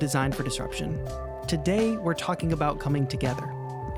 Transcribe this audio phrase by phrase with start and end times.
[0.00, 0.98] Design for Disruption.
[1.46, 3.44] Today, we're talking about coming together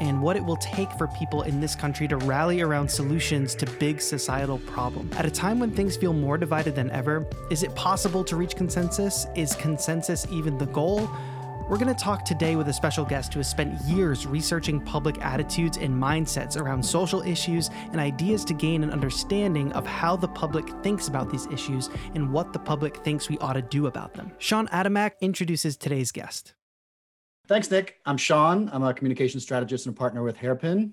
[0.00, 3.66] and what it will take for people in this country to rally around solutions to
[3.78, 5.14] big societal problems.
[5.16, 8.56] At a time when things feel more divided than ever, is it possible to reach
[8.56, 9.26] consensus?
[9.36, 11.08] Is consensus even the goal?
[11.72, 15.18] We're going to talk today with a special guest who has spent years researching public
[15.24, 20.28] attitudes and mindsets around social issues and ideas to gain an understanding of how the
[20.28, 24.12] public thinks about these issues and what the public thinks we ought to do about
[24.12, 24.30] them.
[24.36, 26.52] Sean Adamak introduces today's guest.
[27.48, 28.00] Thanks, Nick.
[28.04, 28.68] I'm Sean.
[28.70, 30.92] I'm a communication strategist and a partner with Hairpin.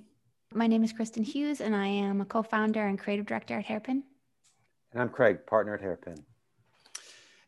[0.54, 3.66] My name is Kristen Hughes, and I am a co founder and creative director at
[3.66, 4.02] Hairpin.
[4.94, 6.24] And I'm Craig, partner at Hairpin.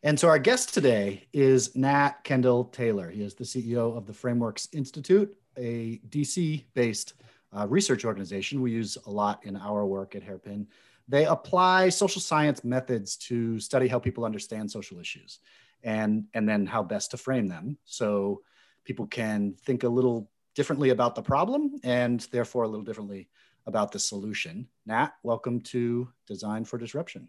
[0.04, 3.08] And so our guest today is Nat Kendall Taylor.
[3.08, 7.14] He is the CEO of the Frameworks Institute, a DC based
[7.56, 10.66] uh, research organization we use a lot in our work at Hairpin.
[11.06, 15.38] They apply social science methods to study how people understand social issues
[15.84, 17.78] and, and then how best to frame them.
[17.84, 18.42] So
[18.84, 23.28] people can think a little differently about the problem and therefore a little differently
[23.66, 24.66] about the solution.
[24.84, 27.28] Nat, welcome to Design for Disruption.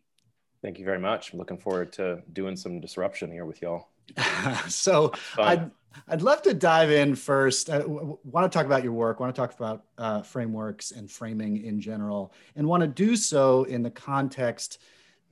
[0.63, 1.33] Thank you very much.
[1.33, 3.89] I'm looking forward to doing some disruption here with y'all.
[4.69, 5.69] so I'd,
[6.07, 7.69] I'd love to dive in first.
[7.69, 11.65] I want to talk about your work, want to talk about uh, frameworks and framing
[11.65, 14.79] in general, and want to do so in the context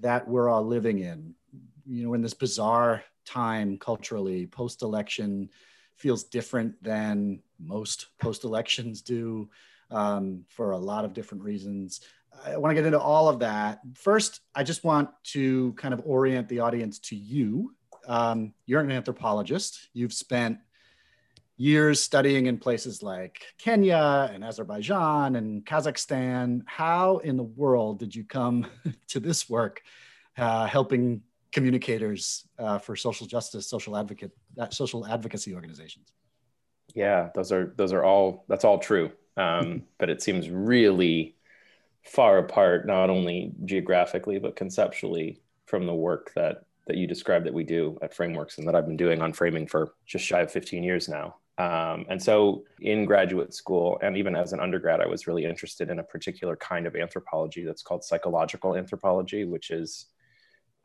[0.02, 1.34] that we're all living in.
[1.88, 5.50] You know, in this bizarre time culturally, post election,
[5.96, 9.50] feels different than most post elections do
[9.92, 12.02] um, for a lot of different reasons.
[12.46, 13.82] I want to get into all of that.
[13.96, 17.74] First, I just want to kind of orient the audience to you.
[18.08, 19.90] Um, you're an anthropologist.
[19.94, 20.60] You've spent
[21.58, 26.62] years studying in places like Kenya and Azerbaijan and Kazakhstan.
[26.66, 28.66] How in the world did you come
[29.10, 29.82] to this work,
[30.38, 36.14] uh, helping communicators uh, for social justice, social advocate, uh, social advocacy organizations.
[36.94, 41.36] Yeah, those are those are all that's all true, um, but it seems really
[42.04, 47.54] far apart, not only geographically but conceptually, from the work that that you described that
[47.54, 50.52] we do at Frameworks and that I've been doing on framing for just shy of
[50.52, 51.36] 15 years now.
[51.58, 55.90] Um, and so, in graduate school and even as an undergrad, I was really interested
[55.90, 60.08] in a particular kind of anthropology that's called psychological anthropology, which is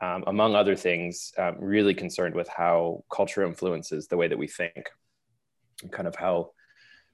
[0.01, 4.47] um, among other things, um, really concerned with how culture influences the way that we
[4.47, 4.91] think,
[5.91, 6.51] kind of how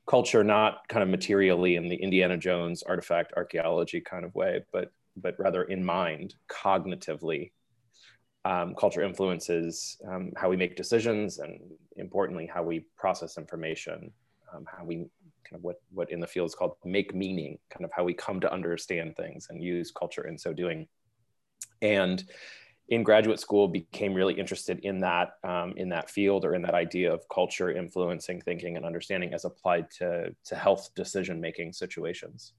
[0.06, 4.90] culture, not kind of materially in the Indiana Jones artifact archaeology kind of way, but
[5.16, 7.52] but rather in mind, cognitively,
[8.44, 11.60] um, culture influences um, how we make decisions, and
[11.96, 14.10] importantly, how we process information,
[14.54, 17.84] um, how we kind of what what in the field is called make meaning, kind
[17.84, 20.88] of how we come to understand things and use culture in so doing,
[21.80, 22.24] and
[22.92, 26.74] in graduate school became really interested in that um, in that field or in that
[26.74, 32.52] idea of culture influencing thinking and understanding as applied to, to health decision making situations.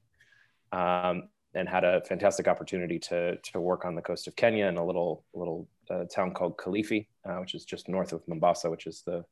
[0.72, 4.78] Um, and had a fantastic opportunity to, to work on the coast of kenya in
[4.78, 8.88] a little little uh, town called kilifi uh, which is just north of mombasa which
[8.88, 9.24] is the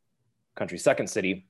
[0.56, 1.48] country's second city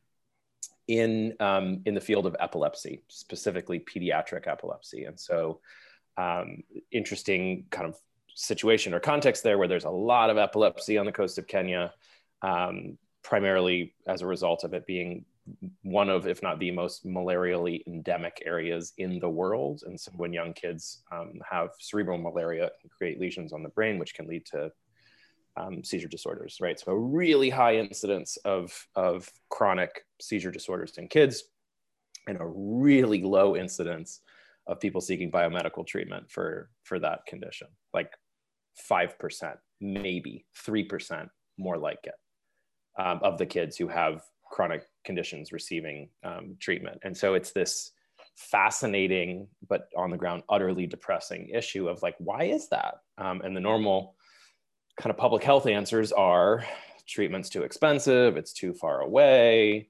[0.88, 5.06] in um, in the field of epilepsy specifically pediatric epilepsy.
[5.06, 5.61] And so
[6.17, 7.95] um, interesting kind of
[8.41, 11.94] situation or context there where there's a lot of epilepsy on the coast of Kenya,
[12.41, 15.25] um, primarily as a result of it being
[15.84, 19.84] one of, if not the most malarially endemic areas in the world.
[19.85, 24.00] And so when young kids um, have cerebral malaria, and create lesions on the brain,
[24.00, 24.72] which can lead to
[25.58, 26.79] um, seizure disorders, right?
[26.79, 31.44] So a really high incidence of, of chronic seizure disorders in kids
[32.28, 34.22] and a really low incidence
[34.66, 38.12] of people seeking biomedical treatment for, for that condition, like
[38.89, 42.13] 5%, maybe 3% more like it
[42.99, 46.99] um, of the kids who have chronic conditions receiving um, treatment.
[47.03, 47.91] And so it's this
[48.35, 52.96] fascinating, but on the ground, utterly depressing issue of like, why is that?
[53.17, 54.16] Um, and the normal
[54.99, 56.66] kind of public health answers are
[57.07, 59.90] treatment's too expensive, it's too far away,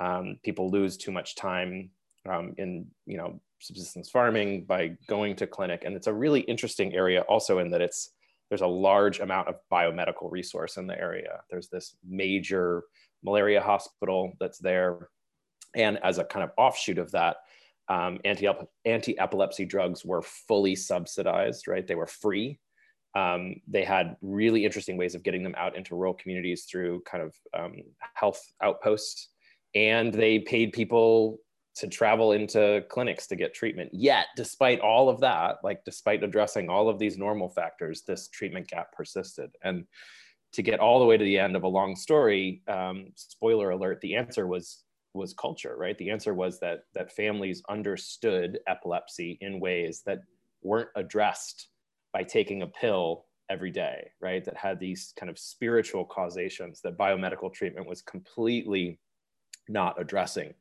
[0.00, 1.90] um, people lose too much time
[2.28, 5.82] um, in, you know, subsistence farming by going to clinic.
[5.84, 8.10] And it's a really interesting area also in that it's
[8.52, 11.40] there's a large amount of biomedical resource in the area.
[11.48, 12.82] There's this major
[13.24, 15.08] malaria hospital that's there.
[15.74, 17.36] And as a kind of offshoot of that,
[17.88, 21.86] um, anti epilepsy drugs were fully subsidized, right?
[21.86, 22.60] They were free.
[23.14, 27.24] Um, they had really interesting ways of getting them out into rural communities through kind
[27.24, 27.76] of um,
[28.12, 29.30] health outposts.
[29.74, 31.38] And they paid people
[31.74, 33.90] to travel into clinics to get treatment.
[33.92, 38.68] Yet, despite all of that, like despite addressing all of these normal factors, this treatment
[38.68, 39.50] gap persisted.
[39.64, 39.86] And
[40.52, 44.00] to get all the way to the end of a long story, um, spoiler alert,
[44.00, 44.84] the answer was
[45.14, 45.98] was culture, right?
[45.98, 50.20] The answer was that that families understood epilepsy in ways that
[50.62, 51.68] weren't addressed
[52.12, 54.44] by taking a pill every day, right?
[54.44, 58.98] That had these kind of spiritual causations that biomedical treatment was completely
[59.68, 60.54] not addressing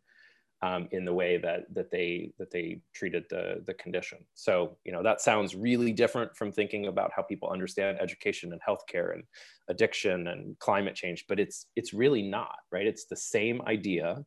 [0.63, 4.19] um, in the way that that they that they treated the the condition.
[4.35, 8.61] So you know that sounds really different from thinking about how people understand education and
[8.61, 9.23] healthcare and
[9.69, 12.85] addiction and climate change, but it's it's really not right.
[12.85, 14.23] It's the same idea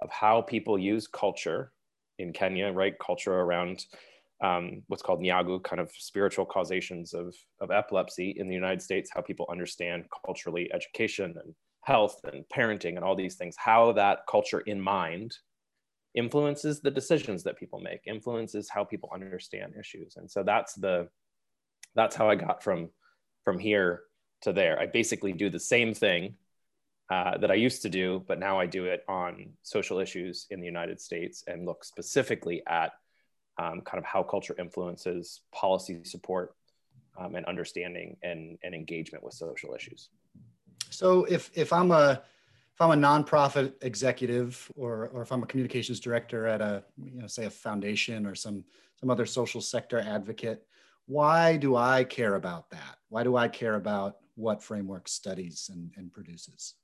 [0.00, 1.72] of how people use culture
[2.18, 2.94] in Kenya, right?
[2.98, 3.84] Culture around
[4.42, 9.10] um, what's called nyagu, kind of spiritual causations of, of epilepsy in the United States,
[9.14, 14.20] how people understand culturally education and health and parenting and all these things, how that
[14.28, 15.34] culture in mind
[16.14, 20.16] influences the decisions that people make, influences how people understand issues.
[20.16, 21.08] And so that's the
[21.94, 22.90] that's how I got from
[23.44, 24.02] from here
[24.42, 24.78] to there.
[24.78, 26.36] I basically do the same thing
[27.10, 30.60] uh, that I used to do, but now I do it on social issues in
[30.60, 32.92] the United States and look specifically at
[33.58, 36.54] um, kind of how culture influences policy support
[37.18, 40.08] um, and understanding and, and engagement with social issues.
[40.90, 42.22] So if if I'm a
[42.74, 47.20] if I'm a nonprofit executive or or if I'm a communications director at a you
[47.20, 48.64] know say a foundation or some
[48.98, 50.66] some other social sector advocate,
[51.06, 52.96] why do I care about that?
[53.08, 56.74] Why do I care about what framework studies and, and produces?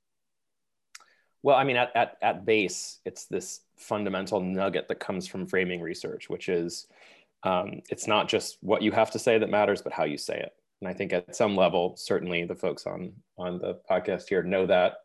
[1.42, 5.80] Well, I mean, at, at, at base, it's this fundamental nugget that comes from framing
[5.80, 6.86] research, which is
[7.44, 10.38] um, it's not just what you have to say that matters, but how you say
[10.38, 10.52] it.
[10.80, 14.66] And I think at some level, certainly the folks on on the podcast here know
[14.66, 14.96] that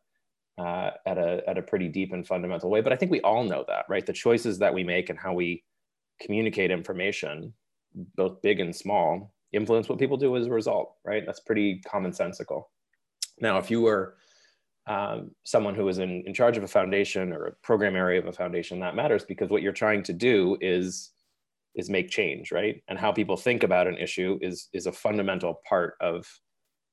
[0.57, 2.81] uh, at a at a pretty deep and fundamental way.
[2.81, 4.05] But I think we all know that, right?
[4.05, 5.63] The choices that we make and how we
[6.21, 7.53] communicate information,
[8.15, 11.23] both big and small, influence what people do as a result, right?
[11.25, 12.63] That's pretty commonsensical.
[13.39, 14.15] Now, if you were
[14.87, 18.27] um, someone who is in, in charge of a foundation or a program area of
[18.27, 21.11] a foundation that matters because what you're trying to do is
[21.73, 25.59] is make change right and how people think about an issue is is a fundamental
[25.67, 26.25] part of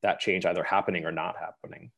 [0.02, 1.90] that change either happening or not happening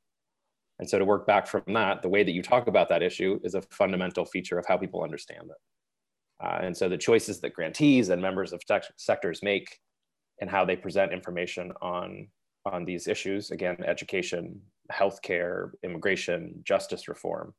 [0.79, 3.39] and so to work back from that the way that you talk about that issue
[3.45, 6.45] is a fundamental feature of how people understand it.
[6.45, 8.61] Uh, and so the choices that grantees and members of
[8.97, 9.79] sectors make
[10.41, 12.29] and how they present information on
[12.67, 14.61] on these issues again education
[14.93, 17.55] healthcare, immigration, justice reform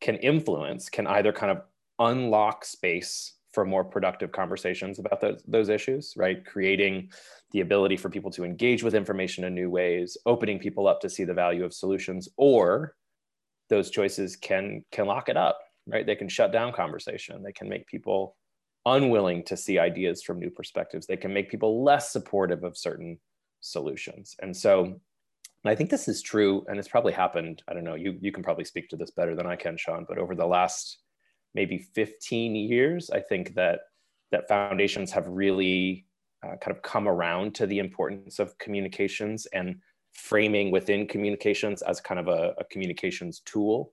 [0.00, 1.62] can influence, can either kind of
[1.98, 6.46] unlock space for more productive conversations about those, those issues, right?
[6.46, 7.10] Creating
[7.50, 11.10] the ability for people to engage with information in new ways, opening people up to
[11.10, 12.94] see the value of solutions, or
[13.68, 15.58] those choices can can lock it up,
[15.88, 16.06] right?
[16.06, 17.42] They can shut down conversation.
[17.42, 18.36] They can make people
[18.86, 21.08] unwilling to see ideas from new perspectives.
[21.08, 23.18] They can make people less supportive of certain
[23.58, 24.36] solutions.
[24.40, 25.00] And so
[25.64, 27.64] I think this is true, and it's probably happened.
[27.66, 27.96] I don't know.
[27.96, 30.06] You you can probably speak to this better than I can, Sean.
[30.08, 30.98] But over the last
[31.58, 33.80] maybe 15 years, I think that
[34.30, 36.06] that foundations have really
[36.44, 39.76] uh, kind of come around to the importance of communications and
[40.12, 43.92] framing within communications as kind of a, a communications tool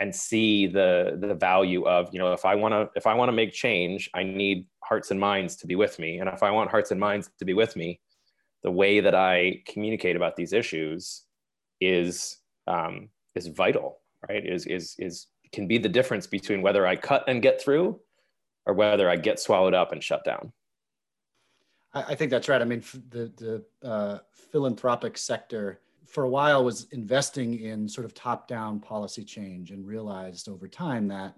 [0.00, 3.28] and see the the value of you know if i want to if i want
[3.28, 6.50] to make change i need hearts and minds to be with me and if i
[6.50, 8.00] want hearts and minds to be with me
[8.62, 11.24] the way that I communicate about these issues
[11.80, 14.44] is um, is vital, right?
[14.44, 18.00] Is is is can be the difference between whether I cut and get through,
[18.66, 20.52] or whether I get swallowed up and shut down.
[21.92, 22.60] I, think that's right.
[22.60, 24.18] I mean, the the uh,
[24.50, 29.86] philanthropic sector for a while was investing in sort of top down policy change and
[29.86, 31.36] realized over time that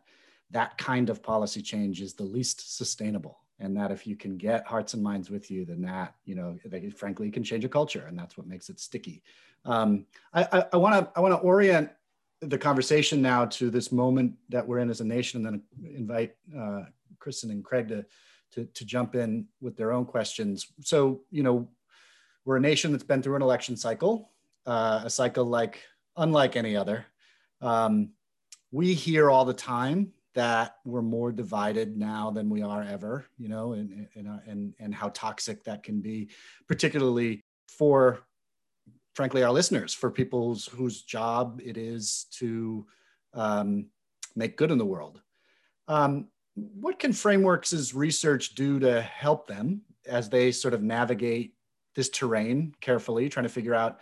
[0.51, 4.67] that kind of policy change is the least sustainable and that if you can get
[4.67, 8.05] hearts and minds with you then that you know they frankly can change a culture
[8.09, 9.23] and that's what makes it sticky
[9.65, 10.43] um, i
[10.75, 11.91] want to i want to orient
[12.41, 16.35] the conversation now to this moment that we're in as a nation and then invite
[16.59, 16.83] uh,
[17.19, 18.05] kristen and craig to,
[18.53, 20.67] to, to jump in with their own questions.
[20.81, 21.69] So you know
[22.45, 24.31] we're a nation that's been through an election cycle
[24.67, 25.83] uh, a cycle like
[26.17, 27.07] unlike any other.
[27.61, 28.11] Um,
[28.71, 33.49] we hear all the time that we're more divided now than we are ever, you
[33.49, 36.31] know, and, and, and, and how toxic that can be,
[36.69, 38.21] particularly for,
[39.15, 42.87] frankly, our listeners, for people whose job it is to
[43.35, 43.87] um,
[44.37, 45.21] make good in the world.
[45.89, 51.55] Um, what can Frameworks' research do to help them as they sort of navigate
[51.95, 54.01] this terrain carefully, trying to figure out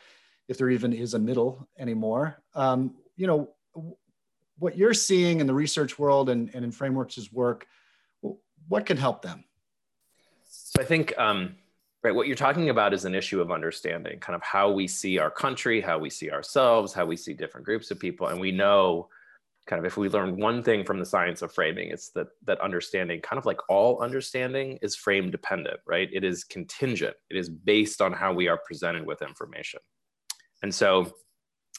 [0.48, 2.42] if there even is a middle anymore?
[2.54, 3.50] Um, you know,
[4.58, 7.66] what you're seeing in the research world and, and in frameworks' work,
[8.68, 9.44] what can help them?
[10.44, 11.56] So I think um,
[12.08, 12.14] right?
[12.14, 15.30] What you're talking about is an issue of understanding kind of how we see our
[15.30, 18.28] country how we see ourselves how we see different groups of people.
[18.28, 19.08] And we know
[19.66, 22.58] kind of if we learn one thing from the science of framing it's that that
[22.62, 26.08] understanding kind of like all understanding is frame dependent right?
[26.10, 27.14] It is contingent.
[27.28, 29.80] It is based on how we are presented with information.
[30.62, 31.12] And so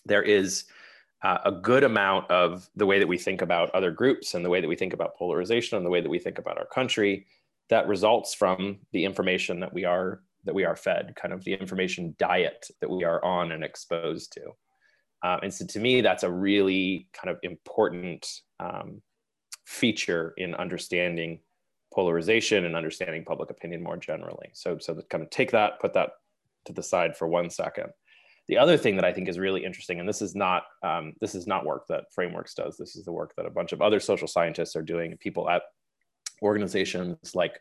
[0.06, 0.66] there is
[1.24, 4.50] uh, a good amount of the way that we think about other groups and the
[4.50, 7.26] way that we think about polarization and the way that we think about our country
[7.70, 11.54] that results from the information that we are that we are fed kind of the
[11.54, 14.42] information diet that we are on and exposed to
[15.22, 19.02] um, and so to me, that's a really kind of important um,
[19.66, 21.40] feature in understanding
[21.94, 24.50] polarization and understanding public opinion more generally.
[24.54, 26.12] So, so to kind of take that, put that
[26.66, 27.88] to the side for one second.
[28.48, 31.36] The other thing that I think is really interesting, and this is not um, this
[31.36, 32.78] is not work that Frameworks does.
[32.78, 35.16] This is the work that a bunch of other social scientists are doing.
[35.18, 35.64] People at
[36.42, 37.60] organizations like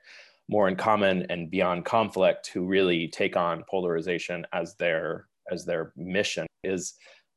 [0.48, 5.92] More in Common and Beyond Conflict, who really take on polarization as their as their
[5.96, 6.94] mission, is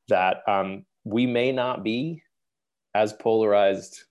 [0.10, 2.22] that um, we may not be
[2.94, 4.04] as polarized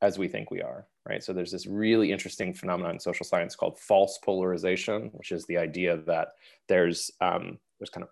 [0.00, 1.22] as we think we are right?
[1.22, 5.56] So there's this really interesting phenomenon in social science called false polarization which is the
[5.56, 6.28] idea that
[6.68, 8.10] there's um, there's kind of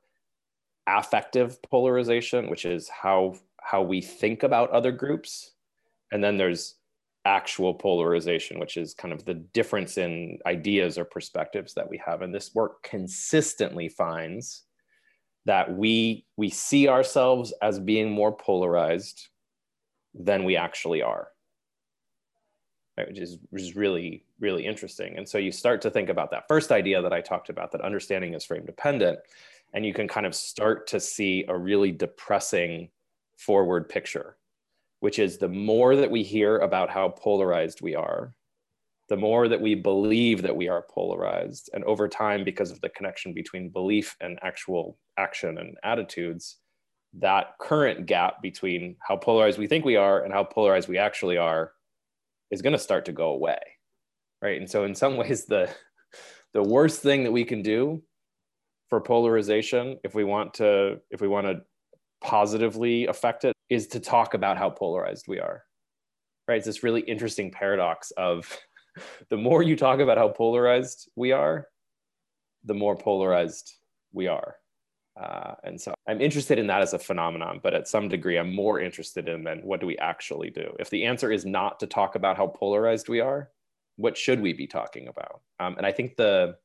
[0.87, 3.35] affective polarization which is how
[3.65, 5.53] how we think about other groups.
[6.13, 6.77] And then there's
[7.25, 12.23] actual polarization which is kind of the difference in ideas or perspectives that we have.
[12.23, 14.65] And this work consistently finds
[15.47, 19.29] that we we see ourselves as being more polarized
[20.15, 21.29] than we actually are
[22.97, 23.09] right?
[23.09, 25.17] which is which is really really interesting.
[25.17, 27.81] And so you start to think about that first idea that i talked about that
[27.81, 29.19] understanding is frame dependent
[29.73, 32.89] and you can kind of start to see a really depressing
[33.37, 34.37] forward picture
[35.05, 38.35] which is the more that we hear about how polarized we are
[39.11, 41.69] the more that we believe that we are polarized.
[41.75, 46.57] And over time, because of the connection between belief and actual action and attitudes,
[47.19, 51.37] that current gap between how polarized we think we are and how polarized we actually
[51.37, 51.73] are
[52.51, 53.59] is going to start to go away.
[54.41, 54.59] Right.
[54.59, 55.69] And so, in some ways, the,
[56.55, 58.03] the worst thing that we can do
[58.89, 61.61] for polarization, if we want to, if we want to
[62.23, 65.65] positively affect it, is to talk about how polarized we are.
[66.47, 66.59] Right.
[66.59, 68.57] It's this really interesting paradox of
[69.29, 71.69] the more you talk about how polarized we are,
[72.65, 73.73] the more polarized
[74.13, 74.57] we are.
[75.21, 78.53] Uh, and so I'm interested in that as a phenomenon, but at some degree, I'm
[78.53, 80.75] more interested in then what do we actually do?
[80.81, 83.51] If the answer is not to talk about how polarized we are,
[83.97, 85.41] what should we be talking about?
[85.61, 86.57] Um, and I think the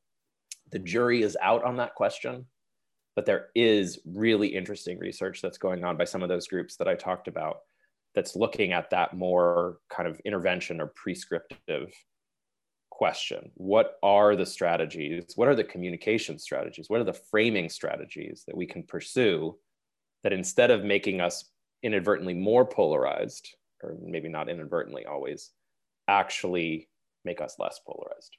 [0.72, 2.46] the jury is out on that question,
[3.20, 6.88] but there is really interesting research that's going on by some of those groups that
[6.88, 7.58] I talked about
[8.16, 11.94] that's looking at that more kind of intervention or prescriptive
[12.90, 13.52] question.
[13.56, 15.34] What are the strategies?
[15.36, 16.90] What are the communication strategies?
[16.90, 19.58] What are the framing strategies that we can pursue
[20.24, 21.44] that instead of making us
[21.84, 23.50] inadvertently more polarized
[23.84, 25.50] or maybe not inadvertently always
[26.08, 26.88] actually
[27.26, 28.38] make us less polarized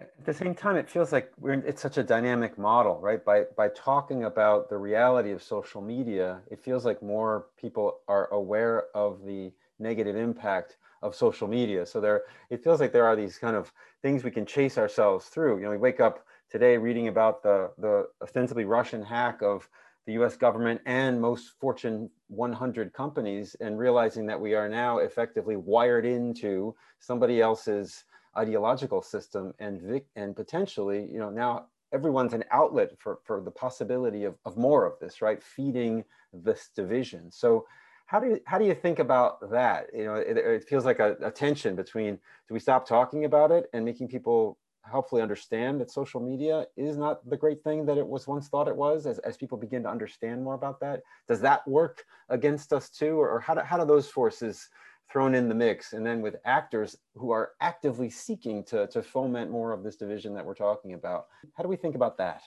[0.00, 3.44] at the same time it feels like we're it's such a dynamic model right by
[3.56, 8.84] by talking about the reality of social media it feels like more people are aware
[8.94, 11.84] of the negative impact of social media.
[11.84, 13.72] So there, it feels like there are these kind of
[14.02, 15.58] things we can chase ourselves through.
[15.58, 19.68] You know, we wake up today reading about the the ostensibly Russian hack of
[20.06, 20.36] the U.S.
[20.36, 26.74] government and most Fortune 100 companies, and realizing that we are now effectively wired into
[26.98, 28.04] somebody else's
[28.36, 34.24] ideological system, and and potentially, you know, now everyone's an outlet for for the possibility
[34.24, 35.42] of of more of this, right?
[35.42, 37.30] Feeding this division.
[37.30, 37.66] So
[38.06, 39.86] how do you, how do you think about that?
[39.94, 42.14] You know, it, it feels like a, a, tension between
[42.48, 46.98] do we stop talking about it and making people hopefully understand that social media is
[46.98, 49.82] not the great thing that it was once thought it was as, as people begin
[49.82, 51.02] to understand more about that?
[51.26, 53.18] Does that work against us too?
[53.18, 54.68] Or, or how, do, how do those forces
[55.10, 59.50] thrown in the mix and then with actors who are actively seeking to, to foment
[59.50, 61.26] more of this division that we're talking about?
[61.54, 62.42] How do we think about that?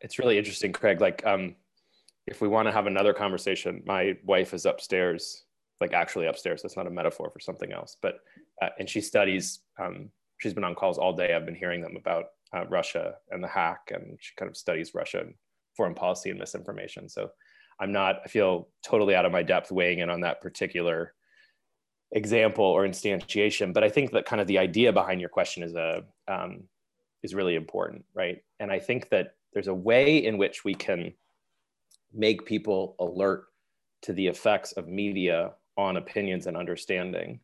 [0.00, 1.00] It's really interesting, Craig.
[1.00, 1.56] Like, um,
[2.26, 5.44] if we want to have another conversation, my wife is upstairs,
[5.80, 6.62] like actually upstairs.
[6.62, 7.96] That's not a metaphor for something else.
[8.00, 8.20] But
[8.62, 9.60] uh, and she studies.
[9.78, 11.34] Um, she's been on calls all day.
[11.34, 14.94] I've been hearing them about uh, Russia and the hack, and she kind of studies
[14.94, 15.34] Russian
[15.76, 17.08] foreign policy and misinformation.
[17.08, 17.30] So
[17.80, 18.20] I'm not.
[18.24, 21.14] I feel totally out of my depth weighing in on that particular
[22.12, 23.72] example or instantiation.
[23.72, 26.64] But I think that kind of the idea behind your question is a um,
[27.22, 28.38] is really important, right?
[28.60, 31.12] And I think that there's a way in which we can
[32.12, 33.44] make people alert
[34.02, 37.40] to the effects of media on opinions and understanding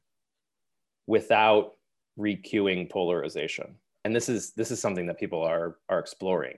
[1.07, 1.73] without
[2.19, 3.77] recuing polarization.
[4.05, 6.57] and this is this is something that people are are exploring.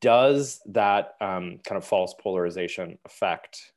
[0.00, 3.72] Does that um, kind of false polarization affect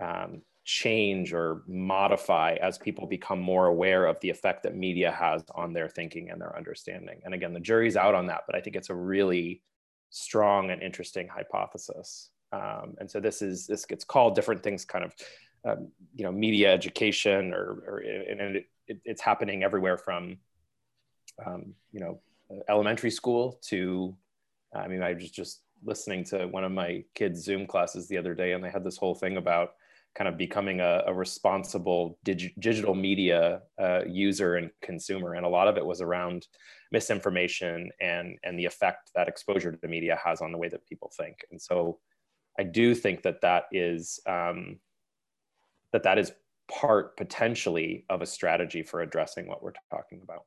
[0.00, 5.44] um, change or modify as people become more aware of the effect that media has
[5.54, 7.20] on their thinking and their understanding.
[7.24, 9.62] And again, the jury's out on that, but I think it's a really
[10.08, 12.30] strong and interesting hypothesis.
[12.52, 15.14] Um, and so this is this gets called different things, kind of
[15.66, 20.38] um, you know media education, or, or and it, it, it's happening everywhere from
[21.44, 22.20] um, you know
[22.68, 24.16] elementary school to
[24.74, 28.34] I mean I was just listening to one of my kids' Zoom classes the other
[28.34, 29.70] day, and they had this whole thing about
[30.14, 35.34] kind of becoming a, a responsible dig- digital media uh, user and consumer.
[35.34, 36.46] And a lot of it was around
[36.92, 40.86] misinformation and, and the effect that exposure to the media has on the way that
[40.86, 41.38] people think.
[41.50, 41.98] And so
[42.58, 44.78] I do think that that is, um,
[45.92, 46.32] that that is
[46.70, 50.44] part potentially of a strategy for addressing what we're talking about.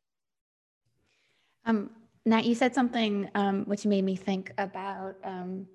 [1.65, 1.89] Um,
[2.27, 5.65] Nat, you said something um, which made me think about um,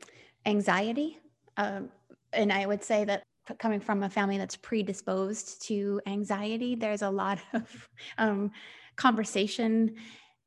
[0.44, 1.18] anxiety.
[1.56, 1.88] Um,
[2.34, 3.22] and I would say that
[3.58, 8.50] coming from a family that's predisposed to anxiety, there's a lot of um,
[8.96, 9.94] conversation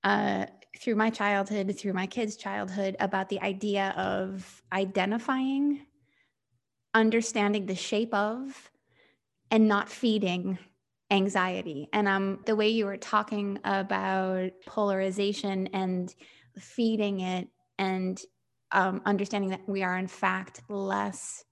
[0.03, 0.45] uh,
[0.79, 5.88] through my childhood, through my kids' childhood, about the idea of identifying,
[6.93, 8.69] understanding the shape of,
[9.50, 10.59] and not feeding
[11.12, 11.88] anxiety.
[11.93, 16.13] And um, the way you were talking about polarization and
[16.57, 17.47] feeding it
[17.77, 18.19] and
[18.71, 21.43] um, understanding that we are, in fact, less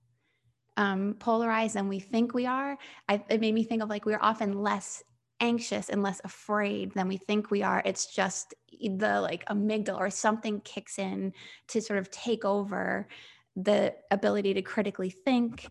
[0.77, 4.19] um, polarized than we think we are, I, it made me think of like we're
[4.21, 5.03] often less
[5.39, 7.81] anxious and less afraid than we think we are.
[7.85, 11.33] It's just the like amygdala or something kicks in
[11.67, 13.07] to sort of take over
[13.55, 15.67] the ability to critically think,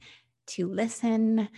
[0.48, 1.48] to listen,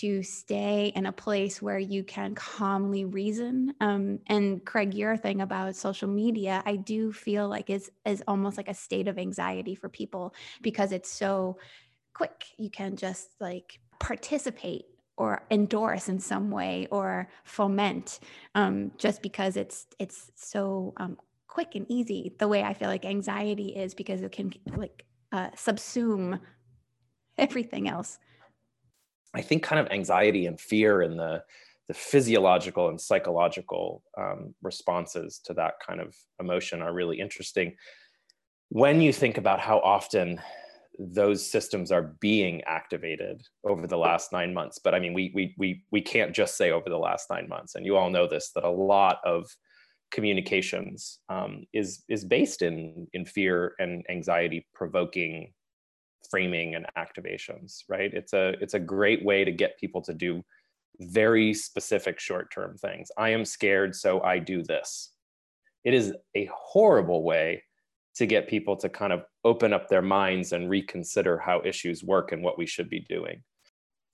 [0.00, 3.74] to stay in a place where you can calmly reason.
[3.80, 8.56] Um, and Craig, your thing about social media, I do feel like is is almost
[8.56, 11.58] like a state of anxiety for people because it's so
[12.12, 12.44] quick.
[12.58, 18.20] You can just like participate or endorse in some way or foment
[18.54, 23.04] um, just because it's it's so um, quick and easy the way i feel like
[23.04, 26.40] anxiety is because it can like uh, subsume
[27.38, 28.18] everything else
[29.34, 31.42] i think kind of anxiety and fear and the
[31.86, 37.76] the physiological and psychological um, responses to that kind of emotion are really interesting
[38.70, 40.40] when you think about how often
[40.98, 44.78] those systems are being activated over the last nine months.
[44.78, 47.74] But I mean, we we we we can't just say over the last nine months,
[47.74, 49.48] and you all know this that a lot of
[50.10, 55.52] communications um, is is based in in fear and anxiety provoking
[56.30, 57.82] framing and activations.
[57.88, 58.12] Right?
[58.12, 60.44] It's a it's a great way to get people to do
[61.00, 63.10] very specific short term things.
[63.18, 65.12] I am scared, so I do this.
[65.84, 67.62] It is a horrible way
[68.14, 72.32] to get people to kind of open up their minds and reconsider how issues work
[72.32, 73.42] and what we should be doing.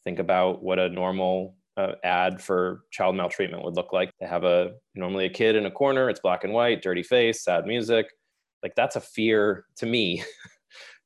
[0.05, 4.11] Think about what a normal uh, ad for child maltreatment would look like.
[4.18, 7.44] They have a normally a kid in a corner, it's black and white, dirty face,
[7.44, 8.07] sad music.
[8.62, 10.25] Like that's a fear to me.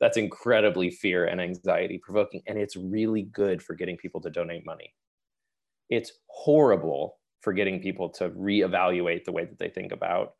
[0.00, 4.66] that's incredibly fear and anxiety provoking and it's really good for getting people to donate
[4.66, 4.94] money.
[5.90, 10.32] It's horrible for getting people to reevaluate the way that they think about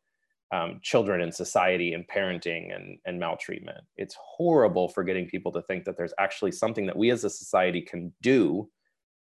[0.53, 3.85] um, children in society and parenting and, and maltreatment.
[3.97, 7.31] It's horrible for getting people to think that there's actually something that we as a
[7.31, 8.69] society can do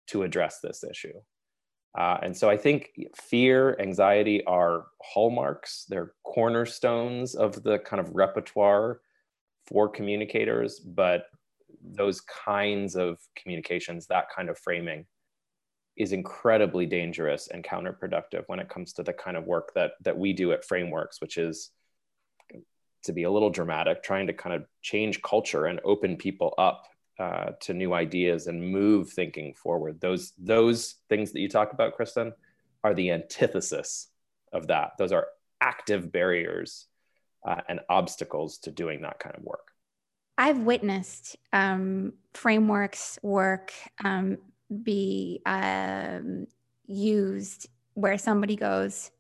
[0.08, 1.14] to address this issue.
[1.98, 8.10] Uh, and so I think fear, anxiety are hallmarks, they're cornerstones of the kind of
[8.14, 9.00] repertoire
[9.66, 11.26] for communicators, but
[11.82, 15.06] those kinds of communications, that kind of framing,
[15.96, 20.18] is incredibly dangerous and counterproductive when it comes to the kind of work that that
[20.18, 21.70] we do at frameworks which is
[23.04, 26.86] to be a little dramatic trying to kind of change culture and open people up
[27.18, 30.00] uh, to new ideas and move thinking forward.
[30.00, 32.32] Those those things that you talk about kristen
[32.82, 34.08] are the antithesis
[34.52, 34.92] of that.
[34.98, 35.28] Those are
[35.60, 36.86] active barriers
[37.44, 39.72] uh, and obstacles to doing that kind of work
[40.38, 43.72] i've witnessed um, frameworks work
[44.04, 44.38] um,
[44.82, 46.46] be um,
[46.86, 49.10] used where somebody goes,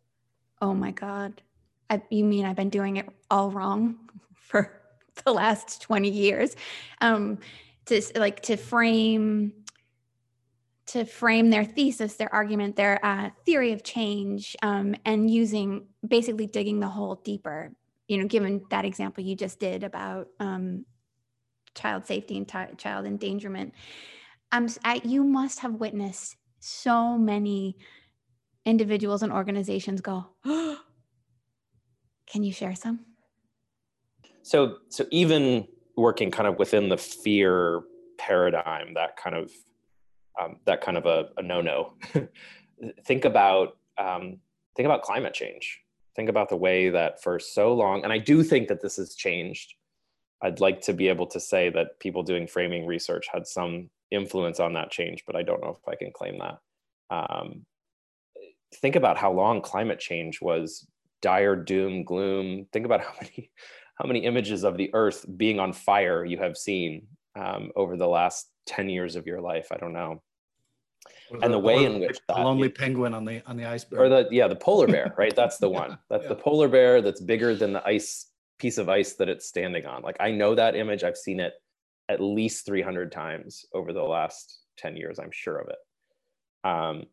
[0.60, 1.42] "Oh my God,
[1.88, 3.96] I, you mean I've been doing it all wrong
[4.34, 4.80] for
[5.24, 6.56] the last twenty years?"
[7.00, 7.38] Um,
[7.86, 9.52] to like to frame
[10.86, 16.46] to frame their thesis, their argument, their uh, theory of change, um, and using basically
[16.46, 17.72] digging the hole deeper.
[18.08, 20.84] You know, given that example you just did about um,
[21.74, 23.74] child safety and t- child endangerment,
[24.52, 27.76] I'm, I, you must have witnessed so many
[28.64, 30.26] individuals and organizations go,
[32.26, 33.00] Can you share some?
[34.42, 37.82] So, so even working kind of within the fear
[38.18, 39.50] paradigm, that kind of
[40.40, 41.94] um, that kind of a, a no-no.
[43.04, 44.38] think about um,
[44.76, 45.80] think about climate change.
[46.16, 49.14] Think about the way that for so long, and I do think that this has
[49.14, 49.74] changed.
[50.42, 54.60] I'd like to be able to say that people doing framing research had some influence
[54.60, 56.58] on that change, but I don't know if I can claim that.
[57.14, 57.64] Um,
[58.74, 60.86] think about how long climate change was
[61.22, 62.66] dire doom gloom.
[62.72, 63.50] Think about how many
[63.96, 68.08] how many images of the Earth being on fire you have seen um, over the
[68.08, 69.68] last ten years of your life.
[69.72, 70.22] I don't know.
[71.42, 74.28] And the, way in which that, lonely penguin on the on the iceberg, or the
[74.30, 75.34] yeah the polar bear, right?
[75.36, 75.98] That's the one.
[76.10, 76.28] That's yeah.
[76.28, 80.02] the polar bear that's bigger than the ice piece of ice that it's standing on.
[80.02, 81.04] Like I know that image.
[81.04, 81.54] I've seen it
[82.08, 85.18] at least 300 times over the last 10 years.
[85.18, 86.68] I'm sure of it.
[86.68, 87.06] Um,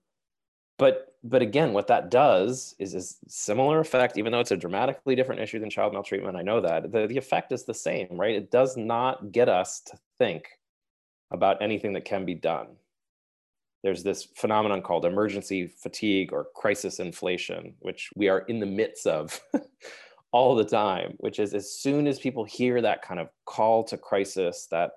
[0.77, 5.15] but but again, what that does is is similar effect, even though it's a dramatically
[5.15, 6.35] different issue than child maltreatment.
[6.35, 8.35] I know that the, the effect is the same, right?
[8.35, 10.47] It does not get us to think
[11.29, 12.67] about anything that can be done.
[13.83, 19.07] There's this phenomenon called emergency fatigue or crisis inflation, which we are in the midst
[19.07, 19.41] of
[20.31, 23.97] all the time, which is as soon as people hear that kind of call to
[23.97, 24.91] crisis, that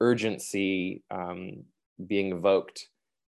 [0.00, 1.64] urgency um,
[2.06, 2.88] being evoked,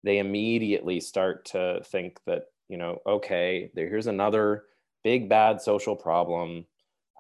[0.05, 4.65] they immediately start to think that, you know, okay, there, here's another
[5.05, 6.65] big bad social problem.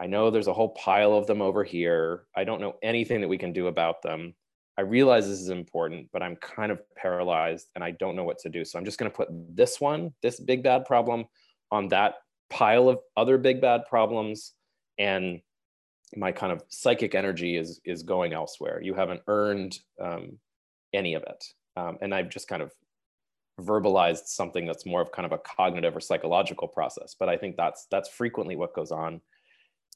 [0.01, 2.25] I know there's a whole pile of them over here.
[2.35, 4.35] I don't know anything that we can do about them.
[4.79, 8.39] I realize this is important, but I'm kind of paralyzed and I don't know what
[8.41, 8.65] to do.
[8.65, 11.27] So I'm just going to put this one, this big bad problem,
[11.71, 12.15] on that
[12.51, 14.53] pile of other big bad problems
[14.99, 15.41] and
[16.15, 18.81] my kind of psychic energy is is going elsewhere.
[18.83, 20.39] You haven't earned um,
[20.93, 21.45] any of it.
[21.77, 22.71] Um, and i've just kind of
[23.61, 27.57] verbalized something that's more of kind of a cognitive or psychological process but i think
[27.57, 29.21] that's that's frequently what goes on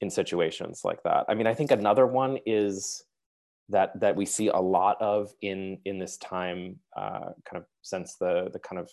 [0.02, 1.24] in situations like that.
[1.28, 3.02] I mean i think another one is
[3.68, 8.14] that that we see a lot of in in this time uh, kind of since
[8.14, 8.90] the the kind of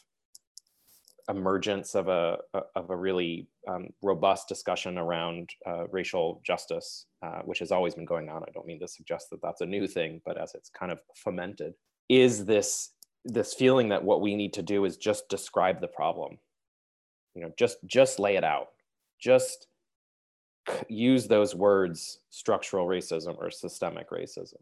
[1.30, 2.38] emergence of a
[2.76, 8.06] of a really um, robust discussion around uh, racial justice, uh, which has always been
[8.06, 8.44] going on.
[8.44, 11.00] I don't mean to suggest that that's a new thing, but as it's kind of
[11.16, 11.74] fomented,
[12.10, 12.90] is this
[13.26, 16.38] this feeling that what we need to do is just describe the problem.
[17.36, 18.68] You know, just just lay it out.
[19.20, 19.68] Just
[20.88, 24.62] use those words, structural racism or systemic racism.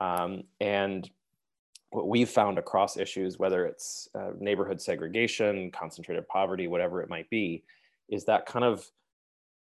[0.00, 1.08] Um, and
[1.90, 7.28] what we've found across issues, whether it's uh, neighborhood segregation, concentrated poverty, whatever it might
[7.30, 7.64] be,
[8.08, 8.86] is that kind of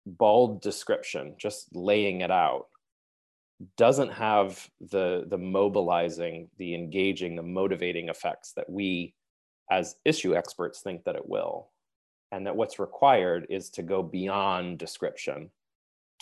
[0.05, 2.67] bald description, just laying it out,
[3.77, 9.13] doesn't have the the mobilizing, the engaging, the motivating effects that we
[9.69, 11.69] as issue experts think that it will.
[12.31, 15.49] And that what's required is to go beyond description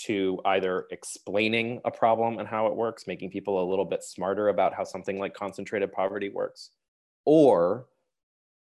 [0.06, 4.48] to either explaining a problem and how it works, making people a little bit smarter
[4.48, 6.72] about how something like concentrated poverty works,
[7.26, 7.88] or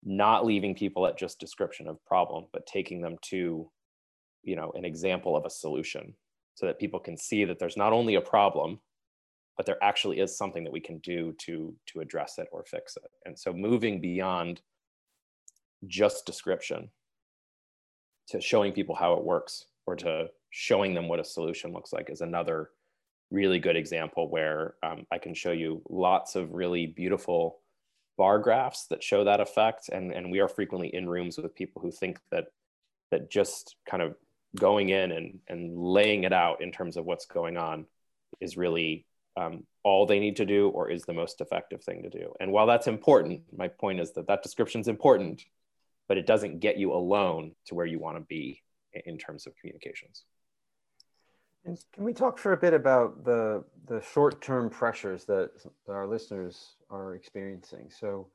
[0.03, 3.71] not leaving people at just description of problem, but taking them to,
[4.45, 6.15] you know, an example of a solution
[6.55, 8.81] so that people can see that there's not only a problem,
[9.57, 12.97] but there actually is something that we can do to to address it or fix
[12.97, 13.11] it.
[13.27, 14.63] And so moving beyond
[15.87, 16.91] just description
[18.29, 22.11] to showing people how it works or to showing them what a solution looks like
[22.11, 22.71] is another
[23.31, 27.59] really good example where um, I can show you lots of really beautiful
[28.17, 29.89] bar graphs that show that effect.
[29.91, 32.47] And, and we are frequently in rooms with people who think that,
[33.11, 34.15] that just kind of
[34.57, 37.87] going in and, and laying it out in terms of what's going on
[38.41, 42.09] is really um, all they need to do or is the most effective thing to
[42.09, 42.33] do.
[42.41, 45.45] And while that's important, my point is that that description is important,
[46.09, 48.63] but it doesn't get you alone to where you want to be
[49.05, 50.25] in terms of communications.
[51.65, 55.51] And can we talk for a bit about the, the short-term pressures that
[55.89, 57.91] our listeners are experiencing?
[57.91, 58.29] So,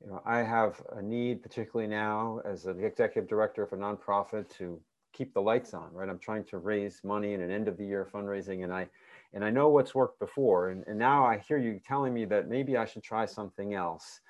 [0.00, 4.48] you know, I have a need, particularly now as the executive director of a nonprofit,
[4.58, 4.80] to
[5.12, 6.08] keep the lights on, right?
[6.08, 8.86] I'm trying to raise money in an end of the year fundraising, and I
[9.34, 12.48] and I know what's worked before, and, and now I hear you telling me that
[12.48, 14.20] maybe I should try something else.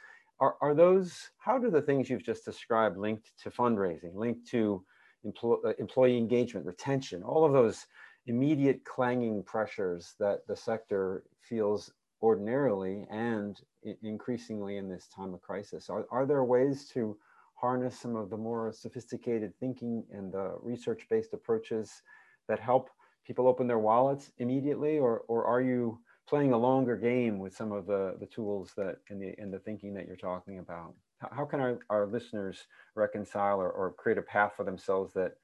[0.40, 4.85] Are, are those, how do the things you've just described linked to fundraising, linked to
[5.24, 7.87] employee, uh, employee engagement, retention, all of those
[8.27, 13.61] immediate clanging pressures that the sector feels ordinarily and
[14.03, 15.88] increasingly in this time of crisis.
[15.88, 17.16] Are, are there ways to
[17.55, 22.03] harness some of the more sophisticated thinking and the research-based approaches
[22.48, 22.90] that help
[23.27, 25.98] people open their wallets immediately, or, or are you
[26.29, 29.59] playing a longer game with some of the, the tools that in the, in the
[29.59, 30.95] thinking that you're talking about?
[31.33, 35.37] How, can our, our listeners reconcile or, or create a path for themselves that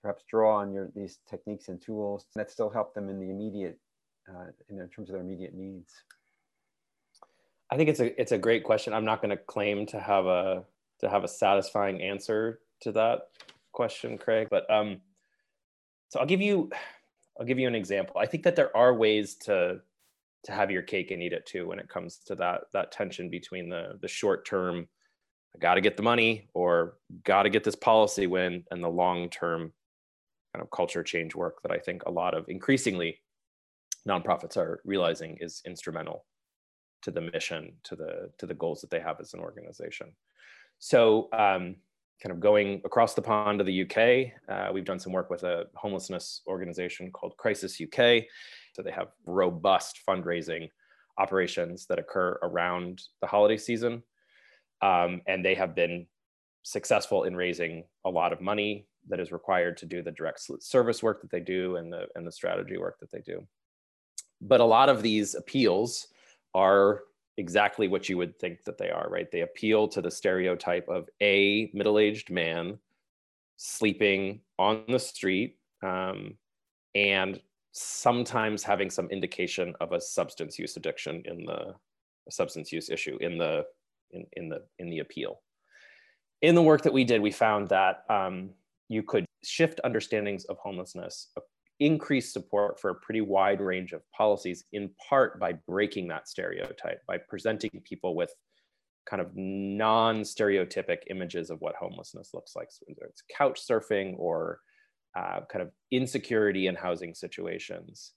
[0.00, 3.78] perhaps draw on your these techniques and tools that still help them in the immediate,
[4.28, 5.92] uh, in terms of their immediate needs?
[7.70, 8.92] I think it's a it's a great question.
[8.92, 10.64] I'm not going to claim to have a
[11.00, 13.28] to have a satisfying answer to that
[13.72, 14.48] question, Craig.
[14.50, 15.00] But um,
[16.08, 16.70] so I'll give you
[17.38, 18.16] I'll give you an example.
[18.18, 19.80] I think that there are ways to
[20.44, 23.28] to have your cake and eat it too when it comes to that that tension
[23.28, 24.86] between the the short term
[25.54, 28.88] I got to get the money or got to get this policy win and the
[28.88, 29.72] long term
[30.52, 33.20] kind of culture change work that I think a lot of increasingly
[34.08, 36.24] nonprofits are realizing is instrumental
[37.02, 40.12] to the mission to the to the goals that they have as an organization.
[40.78, 41.76] So um,
[42.22, 45.44] kind of going across the pond to the UK, uh, we've done some work with
[45.44, 48.24] a homelessness organization called Crisis UK.
[48.74, 50.68] So they have robust fundraising
[51.18, 54.02] operations that occur around the holiday season.
[54.82, 56.06] Um, and they have been
[56.62, 61.02] successful in raising a lot of money that is required to do the direct service
[61.02, 63.46] work that they do and the, and the strategy work that they do.
[64.40, 66.08] But a lot of these appeals
[66.54, 67.02] are
[67.36, 69.30] exactly what you would think that they are, right?
[69.30, 72.78] They appeal to the stereotype of a middle aged man
[73.56, 76.36] sleeping on the street um,
[76.94, 77.40] and
[77.74, 81.74] sometimes having some indication of a substance use addiction in the
[82.30, 83.64] substance use issue in the
[84.12, 85.40] in, in the in the appeal.
[86.40, 88.50] In the work that we did we found that um,
[88.88, 91.28] you could shift understandings of homelessness
[91.80, 97.04] increase support for a pretty wide range of policies, in part by breaking that stereotype,
[97.06, 98.32] by presenting people with
[99.06, 104.60] kind of non-stereotypic images of what homelessness looks like, so whether it's couch surfing or
[105.16, 108.12] uh, kind of insecurity in housing situations.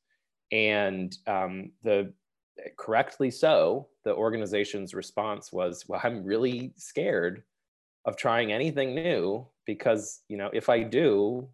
[0.51, 2.13] And um, the
[2.77, 7.43] correctly so, the organization's response was, well, I'm really scared
[8.05, 11.49] of trying anything new because, you know, if I do,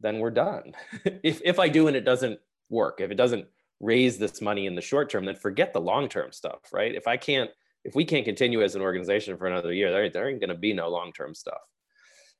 [0.00, 0.72] then we're done.
[1.04, 3.46] if, if I do and it doesn't work, if it doesn't
[3.80, 6.94] raise this money in the short term, then forget the long term stuff, right?
[6.94, 7.50] If I can't,
[7.84, 10.56] if we can't continue as an organization for another year, there, there ain't going to
[10.56, 11.62] be no long term stuff.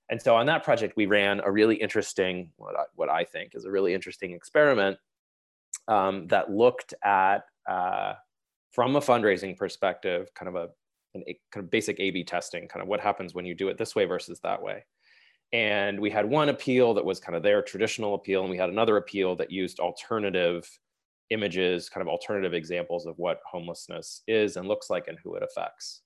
[0.08, 3.52] And so on that project, we ran a really interesting, what I, what I think
[3.54, 4.98] is a really interesting experiment
[5.88, 8.14] um, that looked at, uh,
[8.72, 10.68] from a fundraising perspective, kind of a,
[11.14, 13.78] an, a kind of basic A/B testing, kind of what happens when you do it
[13.78, 14.84] this way versus that way.
[15.52, 18.68] And we had one appeal that was kind of their traditional appeal, and we had
[18.68, 20.68] another appeal that used alternative
[21.30, 25.42] images, kind of alternative examples of what homelessness is and looks like and who it
[25.42, 26.02] affects.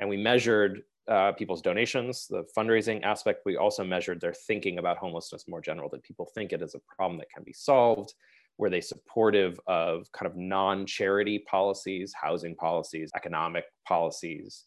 [0.00, 3.42] And we measured uh, people's donations, the fundraising aspect.
[3.44, 6.80] We also measured their thinking about homelessness more general, that people think it is a
[6.96, 8.14] problem that can be solved.
[8.56, 14.64] Were they supportive of kind of non charity policies, housing policies, economic policies,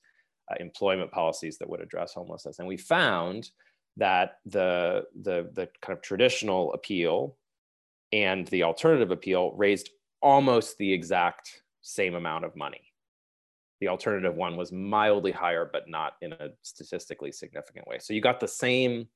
[0.52, 2.60] uh, employment policies that would address homelessness?
[2.60, 3.50] And we found
[3.96, 7.38] that the, the, the kind of traditional appeal
[8.12, 9.90] and the alternative appeal raised
[10.22, 12.87] almost the exact same amount of money.
[13.80, 18.00] The alternative one was mildly higher, but not in a statistically significant way.
[18.00, 19.08] So you got the same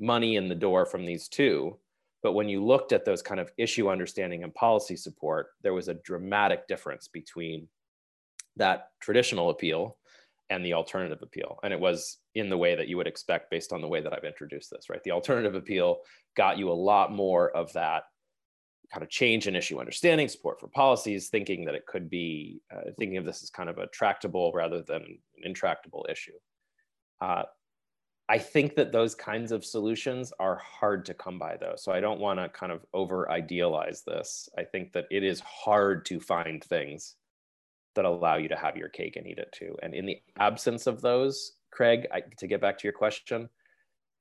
[0.00, 1.78] money in the door from these two,
[2.22, 5.88] but when you looked at those kind of issue understanding and policy support, there was
[5.88, 7.68] a dramatic difference between
[8.56, 9.96] that traditional appeal
[10.48, 11.58] and the alternative appeal.
[11.62, 14.12] And it was in the way that you would expect based on the way that
[14.12, 15.02] I've introduced this, right?
[15.04, 15.98] The alternative appeal
[16.36, 18.04] got you a lot more of that
[18.92, 22.90] kind of change in issue understanding, support for policies, thinking that it could be, uh,
[22.98, 26.32] thinking of this as kind of a tractable rather than an intractable issue.
[27.20, 27.44] Uh,
[28.28, 31.74] I think that those kinds of solutions are hard to come by though.
[31.76, 34.48] So I don't want to kind of over idealize this.
[34.58, 37.14] I think that it is hard to find things
[37.94, 39.76] that allow you to have your cake and eat it too.
[39.82, 43.48] And in the absence of those, Craig, I, to get back to your question,